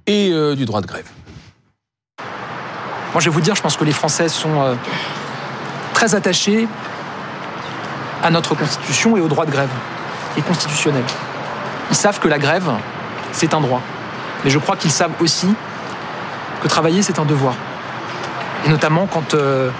et 0.06 0.30
euh, 0.32 0.56
du 0.56 0.66
droit 0.66 0.82
de 0.82 0.88
grève. 0.88 1.08
Moi, 3.18 3.24
je 3.24 3.32
vais 3.32 3.34
vous 3.34 3.42
dire, 3.42 3.56
je 3.56 3.64
pense 3.64 3.76
que 3.76 3.84
les 3.84 3.94
Français 3.94 4.30
sont 4.30 4.62
euh, 4.62 4.76
très 5.96 6.14
attachés 6.14 6.68
à 8.22 8.30
notre 8.30 8.54
Constitution 8.54 9.18
et 9.18 9.22
au 9.22 9.28
droit 9.28 9.48
de 9.48 9.50
grève, 9.50 9.72
et 10.38 10.42
constitutionnel. 10.44 11.02
Ils 11.90 11.96
savent 11.96 12.20
que 12.20 12.28
la 12.28 12.38
grève, 12.38 12.70
c'est 13.32 13.56
un 13.56 13.60
droit. 13.60 13.82
Mais 14.46 14.52
je 14.52 14.60
crois 14.60 14.76
qu'ils 14.76 14.92
savent 14.92 15.14
aussi 15.20 15.48
que 16.62 16.68
travailler, 16.68 17.02
c'est 17.02 17.18
un 17.18 17.26
devoir. 17.26 17.56
Et 18.68 18.70
notamment 18.70 19.08
quand 19.08 19.34
euh, 19.34 19.72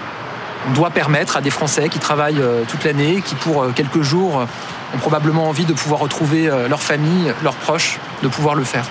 on 0.68 0.72
doit 0.72 0.90
permettre 0.90 1.38
à 1.38 1.42
des 1.42 1.52
Français 1.52 1.90
qui 1.90 2.00
travaillent 2.00 2.42
euh, 2.42 2.64
toute 2.68 2.84
l'année, 2.86 3.22
qui 3.22 3.36
pour 3.36 3.72
quelques 3.76 4.02
jours 4.02 4.48
ont 4.96 4.98
probablement 4.98 5.48
envie 5.48 5.66
de 5.66 5.74
pouvoir 5.74 6.00
retrouver 6.00 6.50
leur 6.68 6.82
famille, 6.82 7.32
leurs 7.44 7.54
proches, 7.54 8.00
de 8.24 8.30
pouvoir 8.30 8.56
le 8.56 8.64
faire. 8.64 8.86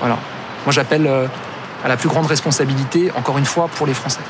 Voilà. 0.00 0.16
Moi, 0.66 0.72
j'appelle 0.72 1.08
à 1.84 1.88
la 1.88 1.96
plus 1.96 2.08
grande 2.08 2.26
responsabilité, 2.26 3.10
encore 3.12 3.38
une 3.38 3.44
fois, 3.44 3.68
pour 3.68 3.86
les 3.86 3.94
Français. 3.94 4.20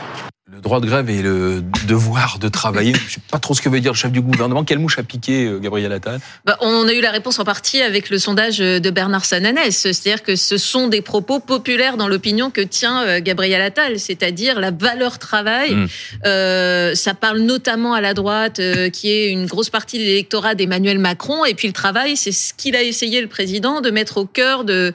Le 0.50 0.62
droit 0.62 0.80
de 0.80 0.86
grève 0.86 1.08
et 1.08 1.22
le 1.22 1.62
devoir 1.86 2.38
de 2.40 2.48
travailler. 2.48 2.92
Je 2.94 3.04
ne 3.04 3.10
sais 3.10 3.20
pas 3.30 3.38
trop 3.38 3.54
ce 3.54 3.62
que 3.62 3.68
veut 3.68 3.80
dire 3.80 3.92
le 3.92 3.96
chef 3.96 4.10
du 4.10 4.20
gouvernement. 4.20 4.64
Quelle 4.64 4.80
mouche 4.80 4.98
a 4.98 5.02
piqué 5.02 5.44
euh, 5.44 5.58
Gabriel 5.60 5.92
Attal? 5.92 6.18
Bah, 6.44 6.56
On 6.60 6.88
a 6.88 6.92
eu 6.92 7.00
la 7.00 7.10
réponse 7.10 7.38
en 7.38 7.44
partie 7.44 7.80
avec 7.80 8.10
le 8.10 8.18
sondage 8.18 8.58
de 8.58 8.90
Bernard 8.90 9.24
Sananès. 9.24 9.76
C'est-à-dire 9.76 10.22
que 10.22 10.36
ce 10.36 10.56
sont 10.56 10.88
des 10.88 11.00
propos 11.00 11.38
populaires 11.38 11.96
dans 11.96 12.08
l'opinion 12.08 12.50
que 12.50 12.60
tient 12.60 13.04
euh, 13.04 13.20
Gabriel 13.20 13.60
Attal, 13.60 14.00
c'est-à-dire 14.00 14.58
la 14.58 14.70
valeur 14.70 15.18
travail. 15.18 15.74
Mmh. 15.74 15.88
Euh, 16.24 16.94
ça 16.94 17.14
parle 17.14 17.38
notamment 17.38 17.92
à 17.92 18.00
la 18.00 18.14
droite, 18.14 18.58
euh, 18.58 18.88
qui 18.88 19.10
est 19.10 19.28
une 19.28 19.46
grosse 19.46 19.70
partie 19.70 19.98
de 19.98 20.02
l'électorat 20.02 20.56
d'Emmanuel 20.56 20.98
Macron. 20.98 21.44
Et 21.44 21.54
puis 21.54 21.68
le 21.68 21.74
travail, 21.74 22.16
c'est 22.16 22.32
ce 22.32 22.52
qu'il 22.52 22.74
a 22.74 22.82
essayé 22.82 23.20
le 23.20 23.28
président 23.28 23.80
de 23.80 23.90
mettre 23.90 24.16
au 24.16 24.24
cœur 24.24 24.64
de 24.64 24.92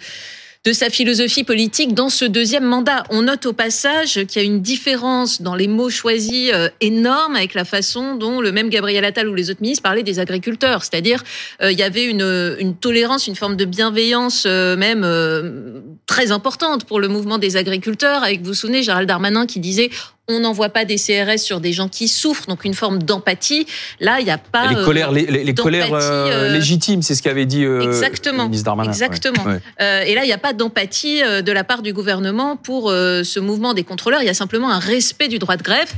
de 0.65 0.71
sa 0.71 0.89
philosophie 0.89 1.43
politique 1.43 1.93
dans 1.93 2.07
ce 2.07 2.23
deuxième 2.23 2.63
mandat. 2.63 3.03
On 3.09 3.23
note 3.23 3.45
au 3.45 3.51
passage 3.51 4.23
qu'il 4.25 4.41
y 4.41 4.45
a 4.45 4.47
une 4.47 4.61
différence 4.61 5.41
dans 5.41 5.55
les 5.55 5.67
mots 5.67 5.89
choisis 5.89 6.51
euh, 6.53 6.69
énorme 6.79 7.35
avec 7.35 7.53
la 7.53 7.65
façon 7.65 8.15
dont 8.15 8.39
le 8.39 8.53
même 8.53 8.69
Gabriel 8.69 9.03
Attal 9.03 9.27
ou 9.27 9.35
les 9.35 9.49
autres 9.49 9.61
ministres 9.61 9.83
parlaient 9.83 10.03
des 10.03 10.19
agriculteurs. 10.19 10.83
C'est-à-dire, 10.83 11.21
euh, 11.61 11.73
il 11.73 11.77
y 11.77 11.83
avait 11.83 12.05
une, 12.05 12.55
une, 12.59 12.77
tolérance, 12.77 13.27
une 13.27 13.35
forme 13.35 13.57
de 13.57 13.65
bienveillance 13.65 14.45
euh, 14.47 14.77
même 14.77 15.03
très 16.05 16.31
importante 16.31 16.85
pour 16.85 17.01
le 17.01 17.09
mouvement 17.09 17.39
des 17.39 17.57
agriculteurs. 17.57 18.23
Avec, 18.23 18.41
vous 18.41 18.53
souvenez, 18.53 18.83
Gérald 18.83 19.07
Darmanin 19.07 19.45
qui 19.45 19.59
disait 19.59 19.89
on 20.29 20.39
n'envoie 20.39 20.69
pas 20.69 20.85
des 20.85 20.95
CRS 20.95 21.37
sur 21.37 21.59
des 21.59 21.73
gens 21.73 21.89
qui 21.89 22.07
souffrent, 22.07 22.47
donc 22.47 22.63
une 22.63 22.73
forme 22.73 23.03
d'empathie. 23.03 23.67
Là, 23.99 24.19
il 24.19 24.25
n'y 24.25 24.31
a 24.31 24.37
pas 24.37 24.67
les 24.67 24.83
colères, 24.83 25.11
les, 25.11 25.25
les 25.25 25.53
colères 25.53 25.93
euh, 25.93 26.53
légitimes, 26.53 27.01
c'est 27.01 27.13
ce 27.13 27.21
qu'avait 27.21 27.45
dit 27.45 27.65
euh, 27.65 27.81
exactement, 27.81 28.43
le 28.43 28.49
ministre 28.49 28.65
Darmanin. 28.65 28.91
Exactement. 28.91 29.43
Ouais. 29.43 29.59
Euh, 29.81 30.03
et 30.03 30.15
là, 30.15 30.23
il 30.23 30.27
n'y 30.27 30.33
a 30.33 30.37
pas 30.37 30.53
d'empathie 30.53 31.21
de 31.21 31.51
la 31.51 31.63
part 31.65 31.81
du 31.81 31.91
gouvernement 31.91 32.55
pour 32.55 32.89
ce 32.89 33.39
mouvement 33.39 33.73
des 33.73 33.83
contrôleurs. 33.83 34.21
Il 34.21 34.25
y 34.25 34.29
a 34.29 34.33
simplement 34.33 34.71
un 34.71 34.79
respect 34.79 35.27
du 35.27 35.39
droit 35.39 35.57
de 35.57 35.63
grève 35.63 35.91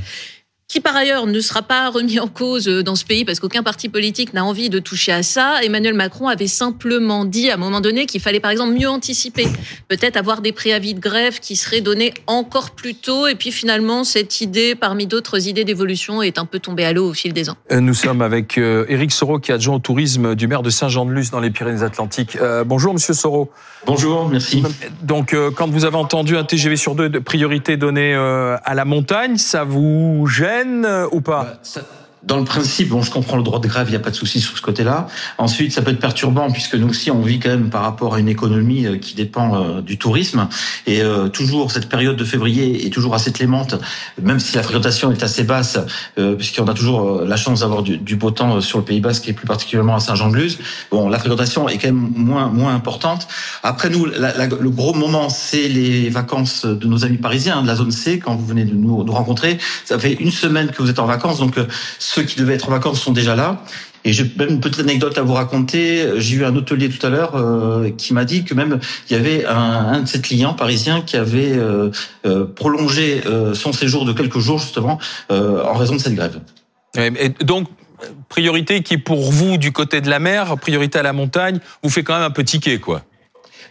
qui 0.68 0.80
par 0.80 0.96
ailleurs 0.96 1.26
ne 1.26 1.40
sera 1.40 1.62
pas 1.62 1.88
remis 1.90 2.18
en 2.18 2.26
cause 2.26 2.66
dans 2.66 2.96
ce 2.96 3.04
pays 3.04 3.24
parce 3.24 3.38
qu'aucun 3.38 3.62
parti 3.62 3.88
politique 3.88 4.34
n'a 4.34 4.44
envie 4.44 4.68
de 4.68 4.80
toucher 4.80 5.12
à 5.12 5.22
ça. 5.22 5.62
Emmanuel 5.62 5.94
Macron 5.94 6.26
avait 6.26 6.48
simplement 6.48 7.24
dit 7.24 7.50
à 7.50 7.54
un 7.54 7.56
moment 7.56 7.80
donné 7.80 8.06
qu'il 8.06 8.20
fallait 8.20 8.40
par 8.40 8.50
exemple 8.50 8.72
mieux 8.72 8.88
anticiper, 8.88 9.46
peut-être 9.88 10.16
avoir 10.16 10.40
des 10.40 10.50
préavis 10.50 10.94
de 10.94 11.00
grève 11.00 11.38
qui 11.38 11.54
seraient 11.54 11.80
donnés 11.80 12.14
encore 12.26 12.72
plus 12.72 12.94
tôt. 12.94 13.28
Et 13.28 13.36
puis 13.36 13.52
finalement, 13.52 14.02
cette 14.02 14.40
idée, 14.40 14.74
parmi 14.74 15.06
d'autres 15.06 15.46
idées 15.46 15.64
d'évolution, 15.64 16.20
est 16.20 16.38
un 16.38 16.46
peu 16.46 16.58
tombée 16.58 16.84
à 16.84 16.92
l'eau 16.92 17.10
au 17.10 17.14
fil 17.14 17.32
des 17.32 17.48
ans. 17.48 17.56
Euh, 17.70 17.78
nous 17.78 17.94
sommes 17.94 18.20
avec 18.20 18.58
euh, 18.58 18.86
Éric 18.88 19.12
Soro, 19.12 19.38
qui 19.38 19.52
est 19.52 19.54
adjoint 19.54 19.76
au 19.76 19.80
tourisme 19.80 20.34
du 20.34 20.48
maire 20.48 20.62
de 20.62 20.70
Saint-Jean-de-Luz 20.70 21.30
dans 21.30 21.40
les 21.40 21.50
Pyrénées-Atlantiques. 21.50 22.36
Euh, 22.40 22.64
bonjour, 22.64 22.92
Monsieur 22.92 23.14
Soro. 23.14 23.50
Bonjour, 23.86 24.28
merci. 24.28 24.64
Donc, 25.02 25.32
euh, 25.32 25.52
quand 25.52 25.70
vous 25.70 25.84
avez 25.84 25.96
entendu 25.96 26.36
un 26.36 26.42
TGV 26.42 26.74
sur 26.74 26.96
deux 26.96 27.08
de 27.08 27.20
priorité 27.20 27.76
donnée 27.76 28.14
euh, 28.14 28.56
à 28.64 28.74
la 28.74 28.84
montagne, 28.84 29.36
ça 29.36 29.62
vous 29.62 30.26
gêne 30.26 30.55
euh, 30.84 31.08
ou 31.12 31.20
pas? 31.20 31.58
Bah, 31.74 31.82
dans 32.26 32.38
le 32.38 32.44
principe, 32.44 32.88
bon, 32.88 33.02
je 33.02 33.10
comprends 33.10 33.36
le 33.36 33.44
droit 33.44 33.60
de 33.60 33.68
grève, 33.68 33.86
il 33.86 33.92
n'y 33.92 33.96
a 33.96 34.00
pas 34.00 34.10
de 34.10 34.16
souci 34.16 34.40
sur 34.40 34.56
ce 34.56 34.62
côté-là. 34.62 35.06
Ensuite, 35.38 35.72
ça 35.72 35.80
peut 35.80 35.92
être 35.92 36.00
perturbant 36.00 36.50
puisque 36.50 36.74
nous 36.74 36.88
aussi, 36.88 37.12
on 37.12 37.20
vit 37.20 37.38
quand 37.38 37.50
même 37.50 37.70
par 37.70 37.82
rapport 37.82 38.14
à 38.14 38.20
une 38.20 38.28
économie 38.28 38.84
euh, 38.84 38.98
qui 38.98 39.14
dépend 39.14 39.54
euh, 39.54 39.80
du 39.80 39.96
tourisme. 39.96 40.48
Et 40.86 41.02
euh, 41.02 41.28
toujours, 41.28 41.70
cette 41.70 41.88
période 41.88 42.16
de 42.16 42.24
février 42.24 42.84
est 42.84 42.90
toujours 42.90 43.14
assez 43.14 43.30
clémente, 43.30 43.76
même 44.20 44.40
si 44.40 44.56
la 44.56 44.64
fréquentation 44.64 45.12
est 45.12 45.22
assez 45.22 45.44
basse, 45.44 45.78
euh, 46.18 46.34
puisqu'on 46.34 46.66
a 46.66 46.74
toujours 46.74 47.20
la 47.20 47.36
chance 47.36 47.60
d'avoir 47.60 47.84
du, 47.84 48.16
beau 48.16 48.32
temps 48.32 48.60
sur 48.60 48.78
le 48.78 48.84
Pays 48.84 49.00
Basque 49.00 49.28
et 49.28 49.32
plus 49.32 49.46
particulièrement 49.46 49.94
à 49.94 50.00
Saint-Jean-de-Luz. 50.00 50.58
Bon, 50.90 51.08
la 51.08 51.20
fréquentation 51.20 51.68
est 51.68 51.78
quand 51.78 51.88
même 51.88 52.10
moins, 52.16 52.48
moins 52.48 52.74
importante. 52.74 53.28
Après 53.62 53.88
nous, 53.88 54.04
le 54.04 54.70
gros 54.70 54.94
moment, 54.94 55.28
c'est 55.28 55.68
les 55.68 56.08
vacances 56.08 56.66
de 56.66 56.86
nos 56.88 57.04
amis 57.04 57.18
parisiens, 57.18 57.62
de 57.62 57.68
la 57.68 57.76
zone 57.76 57.92
C, 57.92 58.18
quand 58.18 58.34
vous 58.34 58.46
venez 58.46 58.64
de 58.64 58.74
nous 58.74 59.04
rencontrer. 59.04 59.58
Ça 59.84 59.96
fait 59.98 60.14
une 60.14 60.32
semaine 60.32 60.70
que 60.70 60.82
vous 60.82 60.90
êtes 60.90 60.98
en 60.98 61.06
vacances, 61.06 61.38
donc 61.38 61.56
ceux 62.16 62.22
qui 62.22 62.36
devaient 62.36 62.54
être 62.54 62.68
en 62.68 62.72
vacances 62.72 63.00
sont 63.00 63.12
déjà 63.12 63.36
là. 63.36 63.62
Et 64.04 64.12
j'ai 64.12 64.24
même 64.38 64.48
une 64.48 64.60
petite 64.60 64.80
anecdote 64.80 65.18
à 65.18 65.22
vous 65.22 65.34
raconter. 65.34 66.12
J'ai 66.16 66.36
eu 66.36 66.44
un 66.44 66.56
hôtelier 66.56 66.88
tout 66.88 67.04
à 67.04 67.10
l'heure 67.10 67.34
euh, 67.34 67.90
qui 67.90 68.14
m'a 68.14 68.24
dit 68.24 68.44
que 68.44 68.54
même 68.54 68.78
il 69.10 69.16
y 69.16 69.20
avait 69.20 69.44
un, 69.44 69.52
un, 69.54 70.00
de 70.00 70.06
ses 70.06 70.22
clients 70.22 70.54
parisiens 70.54 71.02
qui 71.02 71.16
avait 71.16 71.52
euh, 71.52 71.90
euh, 72.24 72.46
prolongé 72.46 73.20
son 73.54 73.72
séjour 73.72 74.04
de 74.06 74.12
quelques 74.12 74.38
jours 74.38 74.58
justement 74.58 74.98
en 75.28 75.74
raison 75.74 75.96
de 75.96 76.00
cette 76.00 76.14
grève. 76.14 76.40
Donc 77.42 77.68
priorité 78.28 78.82
qui 78.82 78.96
pour 78.96 79.30
vous 79.30 79.58
du 79.58 79.72
côté 79.72 80.00
de 80.00 80.08
la 80.08 80.18
mer, 80.18 80.56
priorité 80.58 80.98
à 80.98 81.02
la 81.02 81.12
montagne, 81.12 81.58
vous 81.82 81.90
fait 81.90 82.02
quand 82.02 82.14
même 82.14 82.22
un 82.22 82.30
peu 82.30 82.44
tiquer 82.44 82.78
quoi 82.78 83.02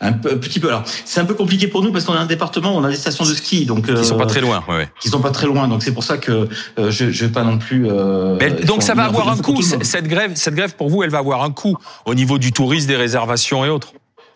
un, 0.02 0.14
peu, 0.14 0.40
petit 0.40 0.60
peu. 0.60 0.68
Alors, 0.68 0.84
c'est 1.06 1.20
un 1.20 1.26
peu 1.26 1.34
compliqué 1.34 1.68
pour 1.68 1.82
nous 1.82 1.92
parce 1.92 2.06
qu'on 2.06 2.14
a 2.14 2.20
un 2.20 2.26
département, 2.26 2.76
on 2.76 2.84
a 2.84 2.90
des 2.90 2.96
stations 2.96 3.26
de 3.26 3.34
ski, 3.34 3.66
donc 3.66 3.86
qui 3.86 3.92
euh, 3.92 4.04
sont 4.04 4.18
pas 4.18 4.26
très 4.26 4.42
loin. 4.42 4.64
Ouais, 4.68 4.76
ouais. 4.76 4.90
Qui 5.00 5.10
sont 5.10 5.22
pas 5.22 5.32
très 5.32 5.48
loin, 5.48 5.68
donc 5.68 5.84
c'est 5.84 5.94
pour 5.94 6.04
ça 6.04 6.18
que 6.18 6.48
euh, 6.80 6.92
je, 6.92 7.12
je 7.12 7.26
vais 7.26 7.32
pas 7.32 7.44
non 7.44 7.58
plus. 7.58 7.88
Euh, 7.90 8.38
Mais, 8.40 8.52
donc 8.52 8.84
ça 8.84 8.94
va 8.94 9.06
avoir 9.06 9.30
un 9.30 9.38
coût. 9.38 9.62
Cette 9.62 10.08
grève, 10.08 10.32
cette 10.36 10.56
grève 10.56 10.76
pour 10.76 10.90
vous, 10.90 11.04
elle 11.04 11.10
va 11.10 11.20
avoir 11.20 11.44
un 11.44 11.52
coût 11.52 11.78
au 12.06 12.16
niveau 12.16 12.38
du 12.38 12.52
tourisme, 12.52 12.88
des 12.88 12.96
réservations 12.96 13.66
et 13.66 13.70
autres. 13.70 13.94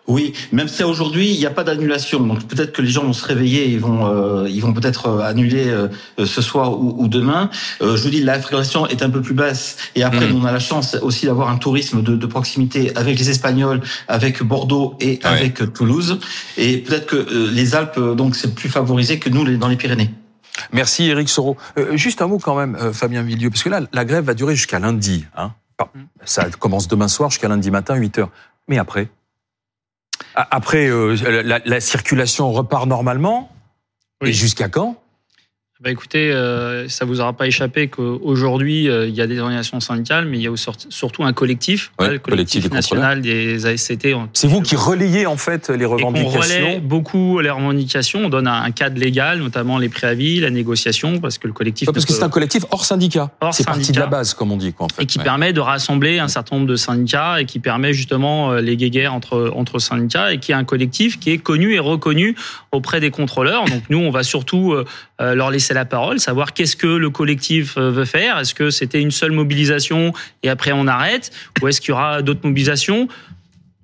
Oui, 0.10 0.34
même 0.52 0.68
si 0.68 0.84
aujourd'hui 0.84 1.32
il 1.32 1.40
n'y 1.40 1.46
a 1.46 1.52
pas 1.52 1.64
d'annulation, 1.64 2.20
donc 2.20 2.44
peut-être 2.48 2.74
que 2.74 2.82
les 2.82 2.90
gens 2.90 3.04
vont 3.04 3.14
se 3.14 3.24
réveiller 3.26 3.72
et 3.72 3.78
vont, 3.78 4.08
euh, 4.08 4.50
ils 4.50 4.60
vont 4.62 4.74
peut-être 4.74 5.06
euh, 5.08 5.20
annuler 5.22 5.68
euh, 5.70 5.88
ce 6.26 6.42
soir 6.42 6.78
ou, 6.80 6.96
ou 6.98 7.08
demain. 7.08 7.50
Euh, 7.82 7.96
je 7.96 8.04
vous 8.04 8.10
dis, 8.10 8.22
la 8.22 8.40
fréquentation 8.42 8.88
est 8.88 9.04
un 9.04 9.10
peu 9.12 9.22
plus 9.22 9.36
basse 9.36 9.78
et 9.96 10.04
après 10.04 10.28
Mm. 10.28 10.36
on 10.42 10.46
a 10.46 10.52
la 10.52 10.60
chance 10.60 10.96
aussi 11.02 11.28
d'avoir 11.28 11.50
un 11.50 11.58
tourisme 11.58 12.02
de, 12.02 12.16
de 12.16 12.26
proximité 12.26 12.92
avec 12.98 13.18
les 13.20 13.30
Espagnols, 13.30 13.82
avec 14.08 14.44
Bordeaux 14.44 14.96
et 15.00 15.20
avec 15.24 15.74
Toulouse. 15.74 16.20
Et 16.58 16.80
peut-être 16.80 17.06
que 17.06 17.16
euh, 17.16 17.50
les 17.52 17.76
Alpes, 17.76 18.00
donc 18.18 18.36
c'est 18.36 18.54
plus 18.56 18.70
favorisé 18.70 19.20
que 19.20 19.30
nous 19.30 19.46
les- 19.46 19.58
dans 19.58 19.68
les 19.70 19.78
Pyrénées. 19.78 20.10
Merci 20.74 21.06
Eric 21.06 21.30
Soro. 21.30 21.56
Euh, 21.78 21.96
juste 21.96 22.22
un 22.24 22.28
mot 22.28 22.40
quand 22.40 22.58
même, 22.58 22.76
euh, 22.82 22.92
Fabien 22.94 23.22
Villieu, 23.22 23.50
parce 23.50 23.64
que 23.64 23.70
là, 23.70 23.82
la 23.94 24.06
grève 24.06 24.26
va 24.26 24.34
durer 24.34 24.56
jusqu'à 24.56 24.80
lundi. 24.80 25.26
Hein. 25.38 25.52
Enfin, 25.80 25.92
Ça 26.26 26.46
commence 26.60 26.88
demain 26.88 27.08
soir 27.08 27.30
jusqu'à 27.30 27.48
lundi 27.48 27.70
matin, 27.72 27.96
8 27.96 28.18
heures. 28.18 28.30
Mais 28.68 28.78
après 28.80 29.10
Après, 30.36 30.88
euh, 30.88 31.16
la, 31.44 31.60
la 31.64 31.80
circulation 31.80 32.52
repart 32.52 32.88
normalement. 32.88 33.52
Et 34.26 34.34
jusqu'à 34.34 34.68
quand? 34.68 35.02
Bah 35.82 35.92
écoutez, 35.92 36.34
euh, 36.34 36.90
ça 36.90 37.06
vous 37.06 37.22
aura 37.22 37.32
pas 37.32 37.48
échappé 37.48 37.88
qu'aujourd'hui, 37.88 38.90
euh, 38.90 39.08
il 39.08 39.16
y 39.16 39.22
a 39.22 39.28
des 39.28 39.40
organisations 39.40 39.80
syndicales, 39.80 40.26
mais 40.26 40.38
il 40.38 40.44
y 40.44 40.48
a 40.50 40.52
surtout 40.90 41.24
un 41.24 41.32
collectif, 41.32 41.94
Ouais, 41.98 42.08
hein, 42.08 42.10
le 42.12 42.20
collectif 42.20 42.70
national 42.70 43.22
des 43.22 43.66
ASCT. 43.66 44.10
C'est 44.34 44.50
vous 44.50 44.62
qui 44.62 44.76
relayez 44.76 45.26
en 45.26 45.38
fait 45.38 45.70
les 45.70 45.86
Et 45.86 45.88
qu'on 45.88 45.92
revendications 45.96 46.40
relaie 46.42 46.80
beaucoup 46.82 47.40
les 47.40 47.50
revendications. 47.50 48.26
On 48.26 48.30
donne 48.30 48.48
un 48.48 48.62
un 48.62 48.72
cadre 48.72 49.00
légal, 49.00 49.40
notamment 49.40 49.78
les 49.78 49.88
préavis, 49.88 50.42
la 50.42 50.50
négociation, 50.50 51.22
parce 51.22 51.38
que 51.38 51.48
le 51.48 51.54
collectif. 51.54 51.88
Ouais, 51.88 51.94
Parce 51.94 52.06
que 52.06 52.12
c'est 52.12 52.24
un 52.24 52.30
collectif 52.30 52.66
hors 52.72 52.84
syndicat. 52.84 53.32
Hors 53.40 53.54
C'est 53.54 53.66
parti 53.66 53.94
de 53.94 54.00
la 54.02 54.08
base, 54.08 54.34
comme 54.34 54.52
on 54.52 54.58
dit. 54.58 54.74
Quoi, 54.74 54.88
en 54.88 54.90
fait. 54.90 55.04
et 55.04 55.06
qui 55.06 55.18
Ouais. 55.20 55.24
permet 55.24 55.54
de 55.54 55.62
rassembler 55.62 56.20
un 56.20 56.28
certain 56.28 56.58
nombre 56.58 56.68
de 56.68 56.76
syndicats 56.76 57.40
et 57.40 57.46
qui 57.46 57.60
permet 57.60 57.94
justement 57.94 58.52
euh, 58.52 58.60
les 58.60 58.76
guéguerres 58.76 59.14
entre, 59.14 59.54
entre 59.56 59.80
syndicats 59.80 60.34
et 60.34 60.40
qui 60.40 60.52
est 60.52 60.56
un 60.56 60.66
collectif 60.66 61.22
qui 61.22 61.32
est 61.32 61.38
connu 61.38 61.74
et 61.74 61.80
reconnu 61.80 62.36
auprès 62.74 63.00
des 63.00 63.12
contrôleurs. 63.12 63.64
Donc 63.64 63.84
nous, 63.90 64.00
on 64.00 64.12
va 64.12 64.24
surtout 64.24 64.74
euh, 64.74 64.84
leur 65.36 65.52
laisser 65.52 65.69
la 65.74 65.86
parole, 65.86 66.20
savoir 66.20 66.54
qu'est-ce 66.54 66.76
que 66.76 66.88
le 66.88 67.10
collectif 67.10 67.78
euh, 67.78 67.92
veut 67.92 68.06
faire. 68.06 68.38
Est-ce 68.40 68.54
que 68.54 68.70
c'était 68.70 69.02
une 69.02 69.12
seule 69.12 69.32
mobilisation 69.32 70.14
et 70.44 70.50
après 70.50 70.72
on 70.72 70.88
arrête? 70.88 71.32
Ou 71.62 71.68
est-ce 71.68 71.82
qu'il 71.82 71.90
y 71.90 71.92
aura 71.94 72.22
d'autres 72.22 72.42
mobilisations? 72.44 73.08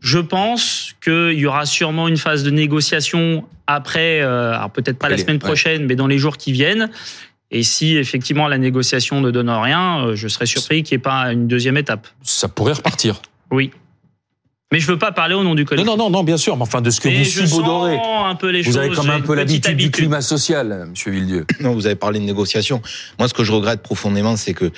Je 0.02 0.20
pense 0.20 0.94
qu'il 1.04 1.34
y 1.34 1.46
aura 1.46 1.66
sûrement 1.66 2.08
une 2.08 2.18
phase 2.18 2.44
de 2.44 2.52
négociation 2.52 3.46
après, 3.68 4.22
euh, 4.22 4.54
alors 4.54 4.70
peut-être 4.70 5.00
pas 5.00 5.10
la 5.10 5.18
semaine 5.18 5.38
ouais. 5.38 5.40
prochaine, 5.40 5.86
mais 5.86 5.96
dans 5.96 6.08
les 6.08 6.20
jours 6.20 6.38
qui 6.38 6.52
viennent. 6.52 6.90
Et 7.52 7.64
si 7.64 7.98
effectivement 7.98 8.48
la 8.48 8.58
négociation 8.58 9.22
ne 9.22 9.32
donne 9.32 9.50
rien, 9.50 10.06
euh, 10.06 10.16
je 10.16 10.28
serais 10.28 10.46
surpris 10.46 10.84
qu'il 10.84 10.98
n'y 10.98 11.00
ait 11.00 11.04
pas 11.04 11.32
une 11.32 11.48
deuxième 11.48 11.78
étape. 11.78 12.08
Ça 12.22 12.48
pourrait 12.48 12.74
repartir. 12.74 13.22
Oui. 13.52 13.72
Mais 14.72 14.80
je 14.80 14.88
veux 14.88 14.98
pas 14.98 15.12
parler 15.12 15.36
au 15.36 15.44
nom 15.44 15.54
du 15.54 15.62
Non, 15.62 15.66
collectif. 15.68 15.88
non, 15.92 15.96
non, 15.98 16.10
non, 16.10 16.24
bien 16.24 16.38
sûr, 16.38 16.56
mais 16.58 16.64
enfin 16.64 16.82
de 16.82 16.90
ce 16.90 17.00
que 17.00 17.08
Mais 17.08 17.20
vous 17.20 17.24
je 17.24 17.46
subodorez. 17.46 17.98
sens 17.98 18.26
un 18.26 18.36
peu 18.36 18.50
les 18.50 18.64
Vous 18.64 18.78
avez 18.78 18.88
choses, 18.94 19.06
j'ai 19.06 19.12
un 19.12 19.22
peu 19.22 19.36
l'habitude 19.36 19.78
du 19.78 19.92
climat 19.92 20.22
social, 20.22 20.88
Monsieur 20.90 21.12
Villedieu. 21.12 21.46
Non, 21.60 21.74
vous 21.74 21.86
avez 21.86 21.96
parlé 21.96 22.20
de 22.20 22.26
négociation. 22.26 22.82
Moi, 23.20 23.28
ce 23.28 23.34
que 23.36 23.44
je 23.44 23.52
regrette 23.52 23.84
profondément, 23.84 24.36
c'est 24.38 24.54
que 24.56 24.72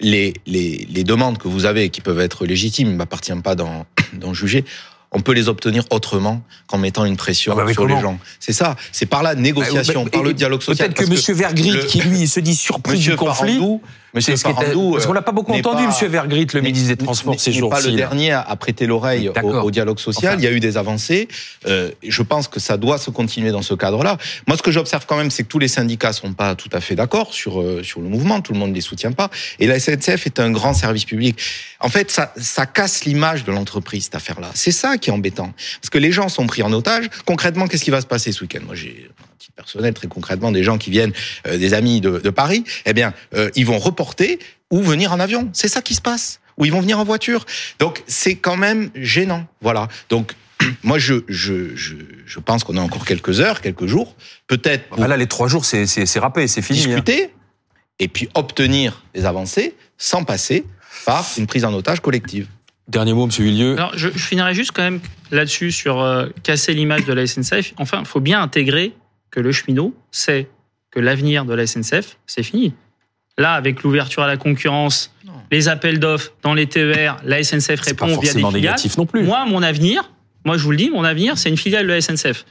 les, 0.00 0.32
les, 0.46 0.86
les 0.90 1.04
demandes 1.04 1.36
que 1.36 1.46
vous 1.48 1.66
avez, 1.66 1.90
qui 1.90 2.00
peuvent 2.00 2.20
être 2.20 2.46
légitimes, 2.46 2.90
ne 2.92 2.96
m'appartient 2.96 3.32
pas 3.42 3.54
d'en 4.14 4.32
juger, 4.32 4.64
on 5.12 5.20
peut 5.20 5.32
les 5.32 5.48
obtenir 5.48 5.84
autrement 5.90 6.42
qu'en 6.66 6.78
mettant 6.78 7.04
une 7.04 7.18
pression 7.18 7.54
Ah 7.56 7.64
bah, 7.66 7.72
sur 7.72 7.86
les 7.86 8.00
gens. 8.00 8.18
C'est 8.40 8.54
ça, 8.54 8.76
c'est 8.92 9.06
par 9.06 9.22
la 9.22 9.34
négociation, 9.34 10.04
Bah, 10.04 10.10
par 10.10 10.22
et- 10.22 10.24
le 10.24 10.32
dialogue 10.32 10.62
social. 10.62 10.88
Peut-être 10.88 11.06
que 11.06 11.10
Monsieur 11.12 11.34
Vergrit, 11.34 11.70
le- 11.70 11.84
qui 11.84 12.00
lui 12.00 12.26
se 12.26 12.40
dit 12.40 12.54
surpris 12.56 12.92
Monsieur 12.96 13.12
du 13.12 13.18
conflit, 13.18 13.52
Farandou, 13.58 13.82
Monsieur 14.14 14.36
c'est 14.36 14.48
ce 14.48 14.52
parce 14.54 15.06
qu'on 15.06 15.12
l'a 15.12 15.22
pas 15.22 15.32
beaucoup 15.32 15.52
n'est 15.52 15.58
entendu, 15.58 15.82
pas- 15.84 15.88
Monsieur 15.88 16.06
Vergrit, 16.06 16.46
le 16.54 16.60
ministre 16.60 16.88
des 16.88 16.96
Transports, 16.96 17.38
ces 17.38 17.52
jours-ci. 17.52 17.82
pas 17.82 17.88
le 17.88 17.96
là. 17.96 17.96
dernier 17.96 18.32
à 18.32 18.56
prêter 18.56 18.86
l'oreille 18.86 19.28
au, 19.42 19.70
dialogue 19.70 19.98
social. 19.98 20.34
Enfin. 20.34 20.40
Il 20.40 20.44
y 20.44 20.46
a 20.46 20.52
eu 20.52 20.60
des 20.60 20.76
avancées. 20.76 21.28
Euh, 21.66 21.90
je 22.06 22.22
pense 22.22 22.46
que 22.46 22.60
ça 22.60 22.76
doit 22.76 22.98
se 22.98 23.10
continuer 23.10 23.50
dans 23.50 23.62
ce 23.62 23.74
cadre-là. 23.74 24.16
Moi, 24.46 24.56
ce 24.56 24.62
que 24.62 24.70
j'observe 24.70 25.04
quand 25.06 25.16
même, 25.16 25.30
c'est 25.30 25.42
que 25.42 25.48
tous 25.48 25.58
les 25.58 25.68
syndicats 25.68 26.12
sont 26.12 26.32
pas 26.32 26.54
tout 26.54 26.70
à 26.72 26.80
fait 26.80 26.94
d'accord 26.94 27.34
sur 27.34 27.60
euh, 27.60 27.82
sur 27.82 28.00
le 28.00 28.08
mouvement. 28.08 28.40
Tout 28.40 28.52
le 28.52 28.58
monde 28.58 28.70
ne 28.70 28.74
les 28.74 28.80
soutient 28.80 29.12
pas. 29.12 29.30
Et 29.58 29.66
la 29.66 29.80
SNCF 29.80 30.26
est 30.26 30.38
un 30.38 30.50
grand 30.50 30.74
service 30.74 31.04
public. 31.04 31.40
En 31.80 31.88
fait, 31.88 32.10
ça 32.10 32.32
ça 32.36 32.66
casse 32.66 33.04
l'image 33.04 33.44
de 33.44 33.50
l'entreprise 33.50 34.04
cette 34.04 34.14
affaire-là. 34.14 34.50
C'est 34.54 34.70
ça 34.70 34.96
qui 34.96 35.10
est 35.10 35.12
embêtant, 35.12 35.52
parce 35.80 35.90
que 35.90 35.98
les 35.98 36.12
gens 36.12 36.28
sont 36.28 36.46
pris 36.46 36.62
en 36.62 36.72
otage. 36.72 37.06
Concrètement, 37.24 37.66
qu'est-ce 37.66 37.84
qui 37.84 37.90
va 37.90 38.00
se 38.00 38.06
passer 38.06 38.32
ce 38.32 38.42
week-end? 38.42 38.60
Moi, 38.64 38.74
j'ai 38.74 39.10
titre 39.44 39.54
personnel 39.56 39.92
très 39.94 40.08
concrètement 40.08 40.50
des 40.52 40.62
gens 40.62 40.78
qui 40.78 40.90
viennent, 40.90 41.12
euh, 41.46 41.58
des 41.58 41.74
amis 41.74 42.00
de, 42.00 42.18
de 42.18 42.30
Paris. 42.30 42.64
Eh 42.86 42.92
bien, 42.94 43.12
euh, 43.34 43.50
ils 43.56 43.66
vont 43.66 43.78
reporter 43.78 44.38
ou 44.70 44.82
venir 44.82 45.12
en 45.12 45.20
avion. 45.20 45.50
C'est 45.52 45.68
ça 45.68 45.82
qui 45.82 45.94
se 45.94 46.00
passe. 46.00 46.40
Ou 46.56 46.64
ils 46.64 46.72
vont 46.72 46.80
venir 46.80 46.98
en 46.98 47.04
voiture. 47.04 47.44
Donc 47.78 48.02
c'est 48.06 48.36
quand 48.36 48.56
même 48.56 48.90
gênant. 48.94 49.46
Voilà. 49.60 49.88
Donc 50.08 50.34
moi 50.82 50.98
je 50.98 51.14
je 51.28 51.74
je, 51.76 51.96
je 52.24 52.38
pense 52.38 52.64
qu'on 52.64 52.76
a 52.76 52.80
encore 52.80 53.04
quelques 53.04 53.40
heures, 53.40 53.60
quelques 53.60 53.86
jours, 53.86 54.14
peut-être 54.46 54.88
pour 54.88 54.98
Bah 54.98 55.08
là, 55.08 55.16
les 55.16 55.26
trois 55.26 55.48
jours, 55.48 55.64
c'est 55.64 55.86
c'est- 55.86 56.06
c'est 56.06 56.20
râpé, 56.20 56.46
c'est 56.48 56.62
fini. 56.62 56.78
hein. 56.80 56.86
discuter 56.86 57.30
et 57.98 58.08
puis 58.08 58.28
obtenir 58.34 59.02
des 59.14 59.24
avancées 59.26 59.74
sans 59.98 60.24
passer 60.24 60.64
par 61.04 61.26
une 61.36 61.46
prise 61.46 61.64
en 61.64 61.74
otage 61.74 62.00
collective. 62.00 62.46
Dernier 62.86 63.14
mot, 63.14 63.26
Monsieur 63.26 63.44
Villieu. 63.44 63.72
Alors, 63.78 63.92
je, 63.96 64.08
je 64.10 64.18
finirai 64.18 64.54
juste 64.54 64.72
quand 64.72 64.82
même 64.82 65.00
là-dessus 65.30 65.72
sur 65.72 66.00
euh, 66.02 66.26
casser 66.42 66.74
l'image 66.74 67.04
de 67.06 67.12
la 67.14 67.26
SNCF. 67.26 67.72
Enfin, 67.78 67.98
il 68.00 68.06
faut 68.06 68.20
bien 68.20 68.40
intégrer 68.42 68.92
que 69.34 69.40
le 69.40 69.50
cheminot 69.50 69.94
sait 70.12 70.48
que 70.92 71.00
l'avenir 71.00 71.44
de 71.44 71.54
la 71.54 71.66
SNCF, 71.66 72.18
c'est 72.26 72.44
fini. 72.44 72.72
Là, 73.36 73.54
avec 73.54 73.82
l'ouverture 73.82 74.22
à 74.22 74.28
la 74.28 74.36
concurrence, 74.36 75.12
les 75.50 75.66
appels 75.68 75.98
d'offres 75.98 76.32
dans 76.42 76.54
les 76.54 76.68
TER, 76.68 77.16
la 77.24 77.42
SNCF 77.42 77.80
pas 77.80 77.82
répond 77.82 78.06
via 78.06 78.16
des 78.16 78.26
forcément 78.26 78.50
filiales. 78.50 78.62
négatif 78.62 78.96
non 78.96 79.06
plus. 79.06 79.24
Moi, 79.24 79.44
mon 79.46 79.62
avenir, 79.62 80.12
moi 80.44 80.56
je 80.56 80.62
vous 80.62 80.70
le 80.70 80.76
dis, 80.76 80.90
mon 80.90 81.02
avenir, 81.02 81.36
c'est 81.36 81.48
une 81.48 81.56
filiale 81.56 81.86
de 81.86 81.92
la 81.92 82.00
SNCF. 82.00 82.44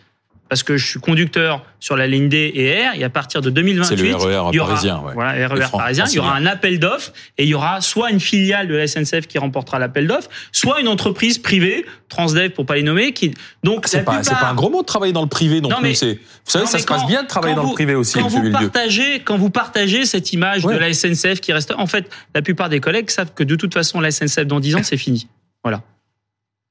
Parce 0.49 0.61
que 0.61 0.77
je 0.77 0.85
suis 0.85 0.99
conducteur 0.99 1.65
sur 1.79 1.97
la 1.97 2.05
ligne 2.05 2.29
D 2.29 2.51
et 2.53 2.73
R, 2.87 2.93
et 2.95 3.03
à 3.03 3.09
partir 3.09 3.41
de 3.41 3.49
2028, 3.49 3.97
C'est 3.97 4.03
le 4.03 4.15
RER 4.15 4.49
il 4.51 4.55
y 4.55 4.59
aura, 4.59 4.69
parisien, 4.69 4.99
ouais. 4.99 5.13
voilà, 5.15 5.47
RER 5.47 5.61
Fran- 5.61 5.77
parisien, 5.79 6.05
il 6.05 6.13
y 6.13 6.19
aura 6.19 6.35
un 6.35 6.45
appel 6.45 6.79
d'offres 6.79 7.11
et 7.39 7.43
il 7.43 7.49
y 7.49 7.55
aura 7.55 7.81
soit 7.81 8.11
une 8.11 8.19
filiale 8.19 8.67
de 8.67 8.75
la 8.75 8.85
SNCF 8.87 9.25
qui 9.25 9.39
remportera 9.39 9.79
l'appel 9.79 10.05
d'offres, 10.05 10.29
soit 10.51 10.79
une 10.79 10.87
entreprise 10.87 11.39
privée, 11.39 11.85
Transdev 12.09 12.51
pour 12.51 12.67
pas 12.67 12.75
les 12.75 12.83
nommer, 12.83 13.13
qui 13.13 13.33
donc 13.63 13.87
C'est 13.87 13.97
la 13.97 14.03
pas, 14.03 14.11
c'est 14.21 14.29
plupart- 14.29 14.39
pas 14.41 14.47
un 14.49 14.53
gros 14.53 14.69
mot 14.69 14.81
de 14.81 14.85
travailler 14.85 15.13
dans 15.13 15.23
le 15.23 15.27
privé 15.29 15.59
non, 15.61 15.69
Non, 15.69 15.77
plus. 15.77 15.83
mais- 15.89 15.95
c'est- 15.95 16.13
Vous 16.45 16.51
savez, 16.51 16.65
Non, 16.65 16.71
ça 16.71 16.77
se 16.79 16.85
passe 16.85 17.07
bien 17.07 17.23
de 17.23 17.27
travailler 17.27 17.55
dans 17.55 17.63
le 17.67 17.73
privé 17.73 17.95
aussi, 17.95 18.19
quand 18.19 18.27
vous 18.27 18.51
partagez, 18.51 19.21
quand 19.21 19.37
vous 19.37 19.49
partagez 19.49 20.05
cette 20.05 20.33
image 20.33 20.65
Ouais. 20.65 20.75
de 20.75 20.79
la 20.79 20.89
SNCF 20.93 21.39
qui 21.41 21.51
reste, 21.53 21.73
en 21.75 21.87
fait, 21.87 22.09
la 22.35 22.41
plupart 22.43 22.69
des 22.69 22.79
collègues 22.79 23.09
savent 23.09 23.33
que 23.33 23.43
de 23.43 23.55
toute 23.55 23.73
façon, 23.73 23.99
la 24.01 24.11
SNCF 24.11 24.45
dans 24.45 24.59
10 24.59 24.75
ans, 24.75 24.83
c'est 24.83 24.97
fini. 24.97 25.27
Voilà. 25.63 25.81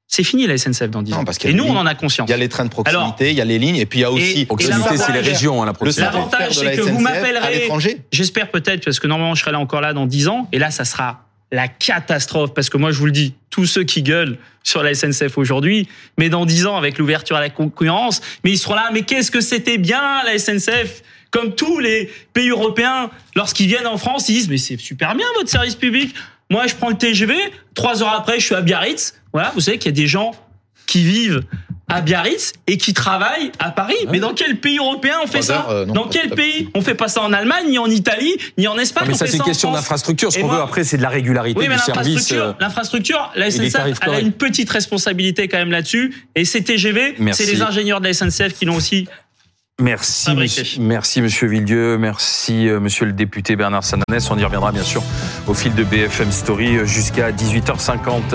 C'est 0.09 0.25
fini 0.25 0.47
la 0.47 0.59
SNCF 0.59 0.91
dans 0.91 1.03
10 1.03 1.11
Non, 1.13 1.19
ans. 1.19 1.25
parce 1.25 1.43
Et 1.45 1.55
nous, 1.55 1.65
on 1.65 1.77
en 1.77 1.87
a 1.87 1.95
conscience. 1.95 2.29
Il 2.29 2.33
y 2.33 2.35
a 2.35 2.37
les 2.37 2.51
trains 2.51 2.65
de 2.67 2.71
proximité, 2.71 2.99
Alors, 3.01 3.17
il 3.21 3.33
y 3.33 3.41
a 3.41 3.45
les 3.47 3.59
lignes, 3.59 3.77
et 3.77 3.87
puis 3.87 4.01
il 4.01 4.03
y 4.03 4.05
a 4.05 4.11
aussi 4.11 4.45
Proximité, 4.45 4.99
c'est 4.99 5.13
les 5.13 5.21
régions, 5.21 5.63
hein, 5.63 5.67
la 5.67 5.73
proximité. 5.73 6.13
L'avantage, 6.13 6.55
c'est 6.59 6.77
que 6.77 6.83
vous 6.83 7.01
m'appellerez. 7.01 7.69
J'espère 8.11 8.51
peut-être, 8.51 8.85
parce 8.85 9.01
que 9.01 9.07
normalement, 9.07 9.35
je 9.35 9.41
serai 9.41 9.53
là 9.53 9.59
encore 9.59 9.81
là 9.81 9.95
dans 9.95 10.05
10 10.07 10.29
ans. 10.29 10.49
Et 10.53 10.59
là, 10.59 10.71
ça 10.71 10.85
sera 10.85 11.25
la 11.51 11.69
catastrophe. 11.69 12.53
Parce 12.55 12.69
que 12.69 12.77
moi, 12.77 12.93
je 12.93 12.99
vous 12.99 13.07
le 13.07 13.13
dis, 13.13 13.35
tous 13.49 13.65
ceux 13.67 13.85
qui 13.85 14.03
gueulent 14.03 14.39
sur 14.63 14.83
la 14.83 14.95
SNCF 14.95 15.39
aujourd'hui, 15.39 15.89
mais 16.19 16.29
dans 16.29 16.45
10 16.47 16.67
ans, 16.67 16.77
avec 16.77 16.99
l'ouverture 16.99 17.37
à 17.37 17.41
la 17.41 17.51
concurrence, 17.51 18.21
mais 18.45 18.51
ils 18.51 18.59
seront 18.59 18.75
là, 18.75 18.91
mais 18.93 19.03
qu'est-ce 19.03 19.31
que 19.31 19.41
c'était 19.41 19.79
bien, 19.79 20.23
la 20.25 20.39
SNCF 20.39 21.03
Comme 21.31 21.55
tous 21.55 21.79
les 21.79 22.11
pays 22.35 22.51
européens, 22.51 23.11
lorsqu'ils 23.35 23.67
viennent 23.67 23.87
en 23.87 23.97
France, 23.97 24.29
ils 24.29 24.35
disent, 24.35 24.49
mais 24.49 24.59
c'est 24.59 24.79
super 24.79 25.15
bien 25.15 25.27
votre 25.37 25.49
service 25.51 25.75
public. 25.75 26.15
Moi, 26.51 26.67
je 26.67 26.75
prends 26.75 26.91
le 26.91 26.97
TGV, 26.99 27.35
trois 27.75 28.03
heures 28.03 28.13
après, 28.15 28.39
je 28.39 28.45
suis 28.45 28.55
à 28.55 28.61
Biarritz. 28.61 29.15
Voilà, 29.33 29.53
vous 29.55 29.61
savez 29.61 29.79
qu'il 29.79 29.91
y 29.91 29.95
a 29.95 30.01
des 30.01 30.07
gens 30.07 30.33
qui 30.87 31.05
vivent 31.05 31.43
à 31.89 32.01
Biarritz 32.01 32.53
et 32.67 32.79
qui 32.79 32.95
travaillent 32.95 33.53
à 33.59 33.71
Paris. 33.71 33.97
Mais 34.11 34.19
dans 34.19 34.35
quel 34.35 34.57
pays 34.57 34.79
européen 34.79 35.17
on 35.23 35.27
fait 35.27 35.43
ça 35.43 35.67
euh, 35.69 35.85
non, 35.85 35.95
Dans 35.95 36.09
quel 36.09 36.31
pays 36.31 36.69
On 36.75 36.81
fait 36.81 36.95
pas 36.95 37.09
ça 37.09 37.23
en 37.23 37.33
Allemagne, 37.33 37.69
ni 37.69 37.79
en 37.79 37.87
Italie, 37.87 38.35
ni 38.57 38.67
en 38.67 38.79
Espagne. 38.79 39.05
Non, 39.05 39.09
mais 39.11 39.15
on 39.15 39.19
ça, 39.19 39.27
c'est 39.27 39.37
une 39.37 39.43
question 39.43 39.73
d'infrastructure. 39.73 40.33
Ce 40.33 40.39
Et 40.39 40.43
qu'on 40.43 40.49
veut 40.49 40.61
après, 40.61 40.85
c'est 40.85 40.97
de 40.97 41.03
la 41.03 41.11
régularité 41.11 41.61
oui, 41.61 41.69
mais 41.69 41.77
du 41.77 41.83
service. 41.83 42.31
l'infrastructure, 42.31 42.45
euh, 42.45 42.53
l'infrastructure, 42.61 43.33
la 43.37 43.51
SNCF, 43.51 43.99
elle 44.03 44.15
a 44.15 44.21
une 44.21 44.33
petite 44.33 44.71
responsabilité 44.71 45.49
quand 45.49 45.59
même 45.59 45.71
là-dessus. 45.71 46.15
Et 46.35 46.45
ces 46.45 46.65
TGV, 46.65 47.17
c'est 47.33 47.47
les 47.47 47.63
ingénieurs 47.63 48.01
de 48.01 48.07
la 48.07 48.15
SNCF 48.15 48.55
qui 48.55 48.65
l'ont 48.65 48.77
aussi. 48.77 49.07
Merci, 49.81 50.35
monsieur, 50.37 50.65
merci 50.81 51.21
Monsieur 51.23 51.49
Villedieu, 51.49 51.99
merci 51.99 52.69
euh, 52.69 52.79
Monsieur 52.79 53.07
le 53.07 53.13
député 53.13 53.57
Bernard 53.57 53.83
Sananès. 53.83 54.31
On 54.31 54.39
y 54.39 54.45
reviendra 54.45 54.71
bien 54.71 54.83
sûr 54.83 55.03
au 55.49 55.55
fil 55.55 55.75
de 55.75 55.83
BFM 55.83 56.31
Story 56.31 56.87
jusqu'à 56.87 57.33
18h50. 57.33 58.35